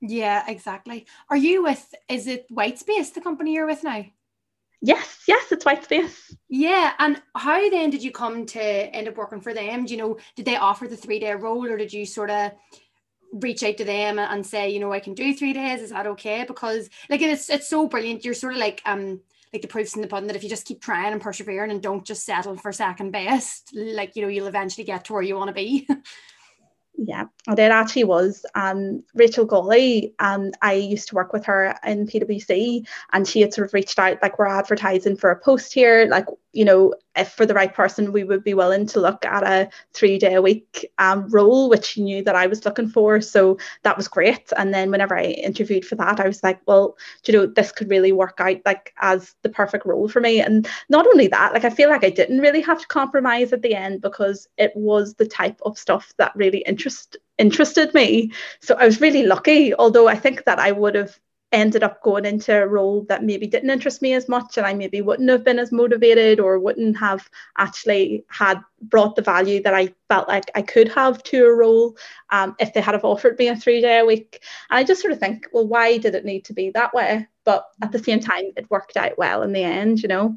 yeah 0.00 0.44
exactly 0.48 1.06
are 1.30 1.36
you 1.36 1.62
with 1.62 1.94
is 2.08 2.26
it 2.26 2.46
whitespace 2.50 3.12
the 3.14 3.20
company 3.20 3.54
you're 3.54 3.66
with 3.66 3.82
now 3.82 4.04
Yes, 4.80 5.24
yes, 5.26 5.50
it's 5.50 5.64
Whitespace. 5.64 6.36
Yeah, 6.48 6.92
and 7.00 7.20
how 7.34 7.68
then 7.68 7.90
did 7.90 8.00
you 8.00 8.12
come 8.12 8.46
to 8.46 8.62
end 8.62 9.08
up 9.08 9.16
working 9.16 9.40
for 9.40 9.52
them? 9.52 9.84
Do 9.84 9.92
you 9.92 9.98
know, 9.98 10.18
did 10.36 10.46
they 10.46 10.54
offer 10.54 10.86
the 10.86 10.96
three 10.96 11.18
day 11.18 11.34
role, 11.34 11.66
or 11.66 11.76
did 11.76 11.92
you 11.92 12.06
sort 12.06 12.30
of 12.30 12.52
reach 13.32 13.62
out 13.62 13.76
to 13.76 13.84
them 13.84 14.18
and 14.18 14.44
say, 14.46 14.70
you 14.70 14.80
know, 14.80 14.92
I 14.92 15.00
can 15.00 15.14
do 15.14 15.34
three 15.34 15.52
days. 15.52 15.80
Is 15.80 15.90
that 15.90 16.06
okay? 16.06 16.44
Because 16.46 16.88
like 17.10 17.20
it's 17.20 17.50
it's 17.50 17.68
so 17.68 17.88
brilliant. 17.88 18.24
You're 18.24 18.34
sort 18.34 18.54
of 18.54 18.60
like 18.60 18.82
um 18.86 19.20
like 19.52 19.62
the 19.62 19.68
proofs 19.68 19.96
in 19.96 20.02
the 20.02 20.08
pudding 20.08 20.26
that 20.26 20.36
if 20.36 20.42
you 20.42 20.48
just 20.48 20.66
keep 20.66 20.80
trying 20.80 21.12
and 21.12 21.20
persevering 21.22 21.70
and 21.70 21.82
don't 21.82 22.04
just 22.04 22.24
settle 22.24 22.56
for 22.56 22.72
second 22.72 23.10
best, 23.10 23.70
like 23.74 24.16
you 24.16 24.22
know, 24.22 24.28
you'll 24.28 24.46
eventually 24.46 24.84
get 24.84 25.04
to 25.06 25.12
where 25.12 25.22
you 25.22 25.36
want 25.36 25.48
to 25.48 25.54
be. 25.54 25.88
Yeah, 27.00 27.26
it 27.46 27.60
actually 27.60 28.02
was. 28.04 28.44
Um, 28.56 29.04
Rachel 29.14 29.44
Golly, 29.44 30.14
um, 30.18 30.50
I 30.62 30.72
used 30.72 31.08
to 31.08 31.14
work 31.14 31.32
with 31.32 31.44
her 31.44 31.78
in 31.86 32.06
PwC, 32.06 32.84
and 33.12 33.26
she 33.26 33.40
had 33.40 33.54
sort 33.54 33.68
of 33.68 33.74
reached 33.74 34.00
out, 34.00 34.18
like, 34.20 34.36
we're 34.36 34.46
advertising 34.46 35.16
for 35.16 35.30
a 35.30 35.38
post 35.38 35.72
here, 35.72 36.06
like, 36.10 36.26
you 36.52 36.64
know, 36.64 36.94
if 37.16 37.32
for 37.32 37.44
the 37.44 37.54
right 37.54 37.74
person, 37.74 38.12
we 38.12 38.24
would 38.24 38.42
be 38.42 38.54
willing 38.54 38.86
to 38.86 39.00
look 39.00 39.24
at 39.24 39.42
a 39.42 39.68
three 39.92 40.18
day 40.18 40.34
a 40.34 40.42
week 40.42 40.90
um, 40.98 41.28
role, 41.28 41.68
which 41.68 41.84
she 41.86 42.02
knew 42.02 42.22
that 42.24 42.36
I 42.36 42.46
was 42.46 42.64
looking 42.64 42.88
for. 42.88 43.20
So 43.20 43.58
that 43.82 43.96
was 43.96 44.08
great. 44.08 44.52
And 44.56 44.72
then 44.72 44.90
whenever 44.90 45.18
I 45.18 45.24
interviewed 45.24 45.84
for 45.84 45.96
that, 45.96 46.20
I 46.20 46.26
was 46.26 46.42
like, 46.42 46.60
well, 46.66 46.96
you 47.26 47.34
know, 47.34 47.46
this 47.46 47.72
could 47.72 47.90
really 47.90 48.12
work 48.12 48.40
out 48.40 48.58
like 48.64 48.94
as 49.00 49.34
the 49.42 49.48
perfect 49.48 49.84
role 49.84 50.08
for 50.08 50.20
me. 50.20 50.40
And 50.40 50.66
not 50.88 51.06
only 51.06 51.28
that, 51.28 51.52
like 51.52 51.64
I 51.64 51.70
feel 51.70 51.90
like 51.90 52.04
I 52.04 52.10
didn't 52.10 52.40
really 52.40 52.62
have 52.62 52.80
to 52.80 52.86
compromise 52.86 53.52
at 53.52 53.62
the 53.62 53.74
end 53.74 54.00
because 54.00 54.48
it 54.56 54.72
was 54.74 55.14
the 55.14 55.26
type 55.26 55.58
of 55.62 55.78
stuff 55.78 56.14
that 56.18 56.34
really 56.34 56.58
interest 56.66 57.16
interested 57.36 57.94
me. 57.94 58.32
So 58.60 58.74
I 58.74 58.84
was 58.84 59.00
really 59.00 59.24
lucky, 59.24 59.74
although 59.74 60.08
I 60.08 60.16
think 60.16 60.44
that 60.44 60.58
I 60.58 60.72
would 60.72 60.94
have 60.94 61.18
ended 61.50 61.82
up 61.82 62.02
going 62.02 62.26
into 62.26 62.54
a 62.54 62.66
role 62.66 63.04
that 63.08 63.24
maybe 63.24 63.46
didn't 63.46 63.70
interest 63.70 64.02
me 64.02 64.12
as 64.12 64.28
much 64.28 64.58
and 64.58 64.66
I 64.66 64.74
maybe 64.74 65.00
wouldn't 65.00 65.30
have 65.30 65.44
been 65.44 65.58
as 65.58 65.72
motivated 65.72 66.40
or 66.40 66.58
wouldn't 66.58 66.98
have 66.98 67.28
actually 67.56 68.24
had 68.28 68.60
brought 68.82 69.16
the 69.16 69.22
value 69.22 69.62
that 69.62 69.72
I 69.72 69.94
felt 70.08 70.28
like 70.28 70.50
I 70.54 70.62
could 70.62 70.88
have 70.90 71.22
to 71.24 71.46
a 71.46 71.54
role 71.54 71.96
um, 72.30 72.54
if 72.58 72.74
they 72.74 72.82
had 72.82 72.94
have 72.94 73.04
offered 73.04 73.38
me 73.38 73.48
a 73.48 73.56
three 73.56 73.80
day 73.80 73.98
a 74.00 74.04
week. 74.04 74.42
And 74.70 74.78
I 74.78 74.84
just 74.84 75.00
sort 75.00 75.12
of 75.12 75.20
think, 75.20 75.46
well, 75.52 75.66
why 75.66 75.96
did 75.96 76.14
it 76.14 76.24
need 76.24 76.44
to 76.46 76.52
be 76.52 76.70
that 76.70 76.92
way? 76.92 77.26
But 77.44 77.64
at 77.82 77.92
the 77.92 77.98
same 77.98 78.20
time, 78.20 78.52
it 78.56 78.70
worked 78.70 78.98
out 78.98 79.16
well 79.16 79.42
in 79.42 79.52
the 79.52 79.62
end, 79.62 80.02
you 80.02 80.08
know? 80.08 80.36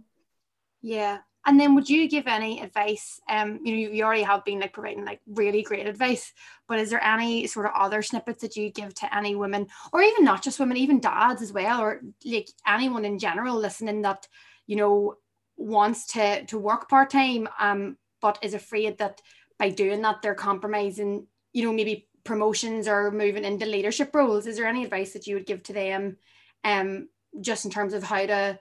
Yeah, 0.82 1.20
and 1.46 1.60
then 1.60 1.74
would 1.76 1.90
you 1.90 2.08
give 2.08 2.28
any 2.28 2.62
advice? 2.62 3.20
Um, 3.28 3.60
you 3.64 3.72
know, 3.72 3.94
you 3.94 4.04
already 4.04 4.24
have 4.24 4.46
been 4.46 4.60
like 4.60 4.74
providing 4.74 5.06
like 5.06 5.22
really 5.26 5.64
great 5.64 5.88
advice, 5.88 6.34
but 6.68 6.80
is 6.80 6.90
there 6.92 7.04
any 7.04 7.48
sort 7.48 7.66
of 7.66 7.72
other 7.76 8.02
snippets 8.02 8.42
that 8.42 8.56
you 8.56 8.70
give 8.70 8.94
to 8.96 9.16
any 9.16 9.36
women, 9.36 9.68
or 9.92 10.02
even 10.02 10.24
not 10.24 10.44
just 10.44 10.60
women, 10.60 10.78
even 10.78 11.00
dads 11.00 11.42
as 11.42 11.52
well, 11.52 11.82
or 11.82 12.02
like 12.26 12.50
anyone 12.68 13.06
in 13.06 13.18
general 13.18 13.58
listening 13.58 14.04
that, 14.04 14.28
you 14.68 14.76
know, 14.76 15.16
wants 15.58 16.06
to 16.14 16.46
to 16.46 16.58
work 16.58 16.90
part-time, 16.90 17.48
um, 17.60 17.98
but 18.22 18.38
is 18.44 18.54
afraid 18.54 18.98
that 19.00 19.22
by 19.58 19.70
doing 19.70 20.02
that 20.02 20.22
they're 20.22 20.36
compromising, 20.36 21.28
you 21.54 21.64
know, 21.64 21.74
maybe 21.74 22.08
promotions 22.24 22.88
or 22.88 23.10
moving 23.10 23.46
into 23.46 23.66
leadership 23.66 24.14
roles. 24.14 24.46
Is 24.46 24.58
there 24.58 24.68
any 24.68 24.84
advice 24.84 25.14
that 25.14 25.26
you 25.26 25.36
would 25.36 25.48
give 25.48 25.64
to 25.64 25.74
them 25.74 26.18
um 26.64 27.10
just 27.40 27.66
in 27.66 27.72
terms 27.72 27.94
of 27.94 28.04
how 28.04 28.26
to 28.26 28.60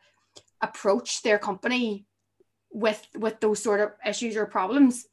approach 0.62 1.22
their 1.22 1.38
company 1.38 2.06
with 2.72 3.06
with 3.16 3.40
those 3.40 3.62
sort 3.62 3.80
of 3.80 3.90
issues 4.06 4.36
or 4.36 4.46
problems 4.46 5.06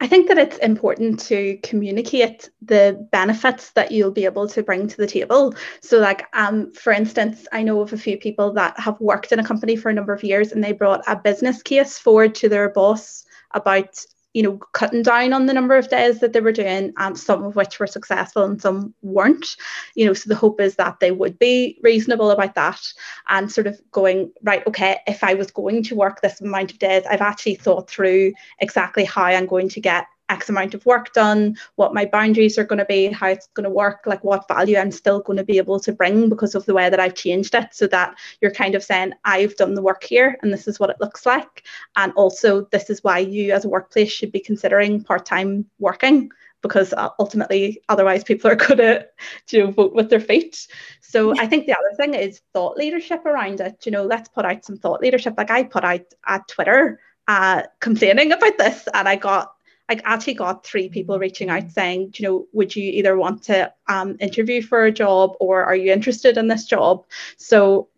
I 0.00 0.08
think 0.08 0.28
that 0.28 0.38
it's 0.38 0.58
important 0.58 1.20
to 1.20 1.58
communicate 1.62 2.50
the 2.60 3.06
benefits 3.12 3.70
that 3.72 3.92
you'll 3.92 4.10
be 4.10 4.24
able 4.24 4.48
to 4.48 4.62
bring 4.62 4.88
to 4.88 4.96
the 4.96 5.06
table. 5.06 5.54
So, 5.80 5.98
like, 5.98 6.26
um, 6.32 6.72
for 6.72 6.92
instance, 6.92 7.46
I 7.52 7.62
know 7.62 7.80
of 7.80 7.92
a 7.92 7.98
few 7.98 8.18
people 8.18 8.52
that 8.54 8.78
have 8.80 9.00
worked 9.00 9.32
in 9.32 9.38
a 9.38 9.44
company 9.44 9.76
for 9.76 9.90
a 9.90 9.94
number 9.94 10.12
of 10.12 10.24
years 10.24 10.52
and 10.52 10.62
they 10.62 10.72
brought 10.72 11.04
a 11.06 11.16
business 11.16 11.62
case 11.62 11.98
forward 11.98 12.34
to 12.36 12.48
their 12.48 12.70
boss 12.70 13.24
about 13.52 14.04
you 14.34 14.42
know, 14.42 14.58
cutting 14.72 15.02
down 15.02 15.32
on 15.32 15.46
the 15.46 15.54
number 15.54 15.76
of 15.76 15.88
days 15.88 16.18
that 16.18 16.32
they 16.32 16.40
were 16.40 16.52
doing, 16.52 16.92
um, 16.96 17.14
some 17.14 17.44
of 17.44 17.54
which 17.54 17.78
were 17.78 17.86
successful 17.86 18.42
and 18.42 18.60
some 18.60 18.92
weren't. 19.02 19.56
You 19.94 20.06
know, 20.06 20.12
so 20.12 20.28
the 20.28 20.34
hope 20.34 20.60
is 20.60 20.74
that 20.74 20.98
they 20.98 21.12
would 21.12 21.38
be 21.38 21.78
reasonable 21.82 22.30
about 22.30 22.56
that 22.56 22.92
and 23.28 23.50
sort 23.50 23.68
of 23.68 23.80
going, 23.92 24.32
right, 24.42 24.66
okay, 24.66 24.98
if 25.06 25.22
I 25.22 25.34
was 25.34 25.52
going 25.52 25.84
to 25.84 25.94
work 25.94 26.20
this 26.20 26.40
amount 26.40 26.72
of 26.72 26.80
days, 26.80 27.04
I've 27.08 27.20
actually 27.20 27.54
thought 27.54 27.88
through 27.88 28.32
exactly 28.58 29.04
how 29.04 29.24
I'm 29.24 29.46
going 29.46 29.68
to 29.70 29.80
get 29.80 30.06
X 30.28 30.48
amount 30.48 30.74
of 30.74 30.84
work 30.86 31.12
done, 31.12 31.56
what 31.76 31.94
my 31.94 32.04
boundaries 32.04 32.58
are 32.58 32.64
going 32.64 32.78
to 32.78 32.84
be, 32.84 33.06
how 33.06 33.28
it's 33.28 33.48
going 33.48 33.64
to 33.64 33.70
work, 33.70 34.02
like 34.06 34.24
what 34.24 34.48
value 34.48 34.78
I'm 34.78 34.90
still 34.90 35.20
going 35.20 35.36
to 35.36 35.44
be 35.44 35.58
able 35.58 35.80
to 35.80 35.92
bring 35.92 36.28
because 36.28 36.54
of 36.54 36.64
the 36.66 36.74
way 36.74 36.88
that 36.88 37.00
I've 37.00 37.14
changed 37.14 37.54
it, 37.54 37.68
so 37.72 37.86
that 37.88 38.16
you're 38.40 38.50
kind 38.50 38.74
of 38.74 38.82
saying, 38.82 39.12
I've 39.24 39.56
done 39.56 39.74
the 39.74 39.82
work 39.82 40.04
here 40.04 40.38
and 40.42 40.52
this 40.52 40.66
is 40.66 40.80
what 40.80 40.90
it 40.90 41.00
looks 41.00 41.26
like. 41.26 41.64
And 41.96 42.12
also, 42.14 42.66
this 42.72 42.90
is 42.90 43.04
why 43.04 43.18
you 43.18 43.52
as 43.52 43.64
a 43.64 43.68
workplace 43.68 44.10
should 44.12 44.32
be 44.32 44.40
considering 44.40 45.02
part 45.02 45.26
time 45.26 45.66
working 45.78 46.30
because 46.64 46.94
uh, 46.94 47.10
ultimately 47.18 47.80
otherwise 47.90 48.24
people 48.24 48.50
are 48.50 48.56
going 48.66 48.78
to 48.78 49.06
you 49.50 49.62
know 49.62 49.70
vote 49.70 49.94
with 49.94 50.10
their 50.10 50.18
feet. 50.18 50.66
So 51.02 51.38
i 51.38 51.46
think 51.46 51.66
the 51.66 51.74
other 51.74 51.94
thing 51.96 52.14
is 52.14 52.40
thought 52.52 52.76
leadership 52.76 53.24
around 53.24 53.60
it. 53.60 53.86
You 53.86 53.92
know 53.92 54.04
let's 54.04 54.28
put 54.30 54.44
out 54.44 54.64
some 54.64 54.78
thought 54.78 55.00
leadership. 55.00 55.34
Like 55.36 55.50
i 55.50 55.62
put 55.62 55.84
out 55.84 56.06
at 56.26 56.48
twitter 56.48 56.98
uh, 57.28 57.62
complaining 57.80 58.32
about 58.32 58.58
this 58.58 58.88
and 58.92 59.08
i 59.08 59.16
got 59.16 59.53
I 59.88 60.00
actually 60.04 60.34
got 60.34 60.64
three 60.64 60.88
people 60.88 61.18
reaching 61.18 61.50
out 61.50 61.70
saying, 61.70 62.14
you 62.16 62.26
know, 62.26 62.46
would 62.52 62.74
you 62.74 62.90
either 62.90 63.16
want 63.16 63.42
to 63.44 63.72
um, 63.86 64.16
interview 64.18 64.62
for 64.62 64.84
a 64.84 64.92
job 64.92 65.34
or 65.40 65.64
are 65.64 65.76
you 65.76 65.92
interested 65.92 66.38
in 66.38 66.48
this 66.48 66.64
job? 66.64 67.04
So 67.36 67.88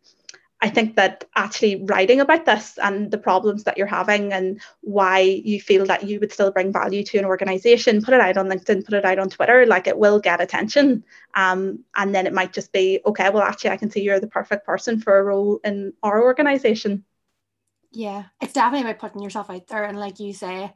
I 0.60 0.70
think 0.70 0.96
that 0.96 1.24
actually 1.36 1.84
writing 1.84 2.20
about 2.20 2.46
this 2.46 2.78
and 2.82 3.10
the 3.10 3.18
problems 3.18 3.64
that 3.64 3.76
you're 3.76 3.86
having 3.86 4.32
and 4.32 4.60
why 4.80 5.20
you 5.20 5.60
feel 5.60 5.84
that 5.86 6.04
you 6.04 6.18
would 6.18 6.32
still 6.32 6.50
bring 6.50 6.72
value 6.72 7.04
to 7.04 7.18
an 7.18 7.26
organization, 7.26 8.02
put 8.02 8.14
it 8.14 8.20
out 8.20 8.38
on 8.38 8.48
LinkedIn, 8.48 8.84
put 8.84 8.94
it 8.94 9.04
out 9.04 9.18
on 9.18 9.28
Twitter, 9.28 9.66
like 9.66 9.86
it 9.86 9.98
will 9.98 10.18
get 10.18 10.40
attention. 10.40 11.04
Um, 11.34 11.84
and 11.94 12.14
then 12.14 12.26
it 12.26 12.32
might 12.32 12.54
just 12.54 12.72
be, 12.72 13.00
okay, 13.04 13.28
well, 13.28 13.42
actually, 13.42 13.70
I 13.70 13.76
can 13.76 13.90
see 13.90 14.00
you're 14.00 14.18
the 14.18 14.26
perfect 14.28 14.64
person 14.64 14.98
for 14.98 15.18
a 15.18 15.22
role 15.22 15.60
in 15.62 15.92
our 16.02 16.22
organization. 16.22 17.04
Yeah, 17.92 18.24
it's 18.40 18.54
definitely 18.54 18.88
about 18.88 19.00
putting 19.00 19.22
yourself 19.22 19.50
out 19.50 19.66
there. 19.68 19.84
And 19.84 20.00
like 20.00 20.20
you 20.20 20.32
say, 20.32 20.72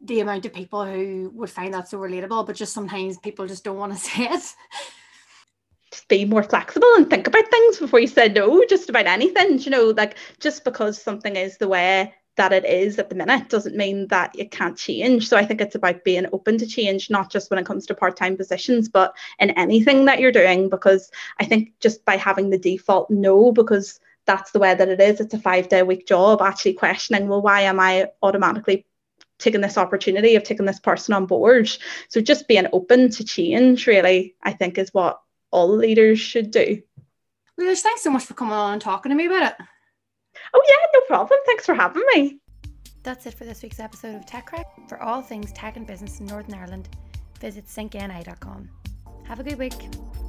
the 0.00 0.20
amount 0.20 0.46
of 0.46 0.54
people 0.54 0.84
who 0.84 1.30
would 1.34 1.50
find 1.50 1.74
that 1.74 1.88
so 1.88 1.98
relatable, 1.98 2.46
but 2.46 2.56
just 2.56 2.72
sometimes 2.72 3.18
people 3.18 3.46
just 3.46 3.64
don't 3.64 3.76
want 3.76 3.92
to 3.92 3.98
say 4.10 4.24
it. 4.24 4.54
Just 5.92 6.08
be 6.08 6.24
more 6.24 6.42
flexible 6.42 6.88
and 6.96 7.10
think 7.10 7.26
about 7.26 7.50
things 7.50 7.78
before 7.78 8.00
you 8.00 8.06
say 8.06 8.28
no 8.28 8.64
just 8.68 8.88
about 8.88 9.06
anything 9.06 9.58
you 9.58 9.70
know? 9.70 9.92
Like 9.96 10.16
just 10.38 10.64
because 10.64 11.02
something 11.02 11.34
is 11.34 11.58
the 11.58 11.68
way 11.68 12.14
that 12.36 12.52
it 12.52 12.64
is 12.64 12.98
at 12.98 13.08
the 13.08 13.14
minute 13.14 13.48
doesn't 13.48 13.76
mean 13.76 14.06
that 14.06 14.32
it 14.38 14.50
can't 14.50 14.78
change. 14.78 15.28
So 15.28 15.36
i 15.36 15.44
think 15.44 15.60
it's 15.60 15.74
about 15.74 16.04
being 16.04 16.26
open 16.32 16.58
to 16.58 16.66
change 16.66 17.10
not 17.10 17.30
just 17.30 17.50
when 17.50 17.58
it 17.58 17.66
comes 17.66 17.86
to 17.86 17.94
part-time 17.94 18.36
positions 18.36 18.88
but 18.88 19.16
in 19.40 19.50
anything 19.50 20.04
that 20.04 20.20
you're 20.20 20.32
doing 20.32 20.68
because 20.68 21.10
i 21.40 21.44
think 21.44 21.72
just 21.80 22.04
by 22.04 22.16
having 22.16 22.50
the 22.50 22.58
default 22.58 23.10
no 23.10 23.52
because 23.52 24.00
that's 24.26 24.52
the 24.52 24.58
way 24.58 24.74
that 24.74 24.88
it 24.88 25.00
is 25.00 25.20
it's 25.20 25.34
a 25.34 25.38
five 25.38 25.68
day 25.68 25.82
week 25.82 26.06
job 26.06 26.40
actually 26.40 26.72
questioning 26.72 27.28
well 27.28 27.42
why 27.42 27.62
am 27.62 27.80
i 27.80 28.06
automatically 28.22 28.86
taking 29.40 29.60
this 29.60 29.76
opportunity 29.76 30.36
of 30.36 30.44
taking 30.44 30.66
this 30.66 30.78
person 30.78 31.12
on 31.12 31.26
board 31.26 31.68
so 32.08 32.20
just 32.20 32.46
being 32.46 32.66
open 32.72 33.10
to 33.10 33.24
change 33.24 33.86
really 33.86 34.36
i 34.44 34.52
think 34.52 34.78
is 34.78 34.94
what 34.94 35.20
all 35.50 35.68
leaders 35.68 36.18
should 36.18 36.50
do. 36.50 36.82
Liz, 37.58 37.82
thanks 37.82 38.02
so 38.02 38.10
much 38.10 38.24
for 38.24 38.34
coming 38.34 38.54
on 38.54 38.74
and 38.74 38.82
talking 38.82 39.10
to 39.10 39.16
me 39.16 39.26
about 39.26 39.52
it. 39.52 39.66
Oh, 40.54 40.62
yeah, 40.68 40.86
no 40.94 41.00
problem. 41.06 41.38
Thanks 41.46 41.66
for 41.66 41.74
having 41.74 42.02
me. 42.14 42.40
That's 43.02 43.26
it 43.26 43.34
for 43.34 43.44
this 43.44 43.62
week's 43.62 43.80
episode 43.80 44.14
of 44.14 44.26
Tech 44.26 44.46
Crack. 44.46 44.66
For 44.88 45.02
all 45.02 45.22
things 45.22 45.52
tech 45.52 45.76
and 45.76 45.86
business 45.86 46.20
in 46.20 46.26
Northern 46.26 46.54
Ireland, 46.54 46.88
visit 47.40 47.66
syncni.com. 47.66 48.68
Have 49.24 49.40
a 49.40 49.44
good 49.44 49.58
week. 49.58 50.19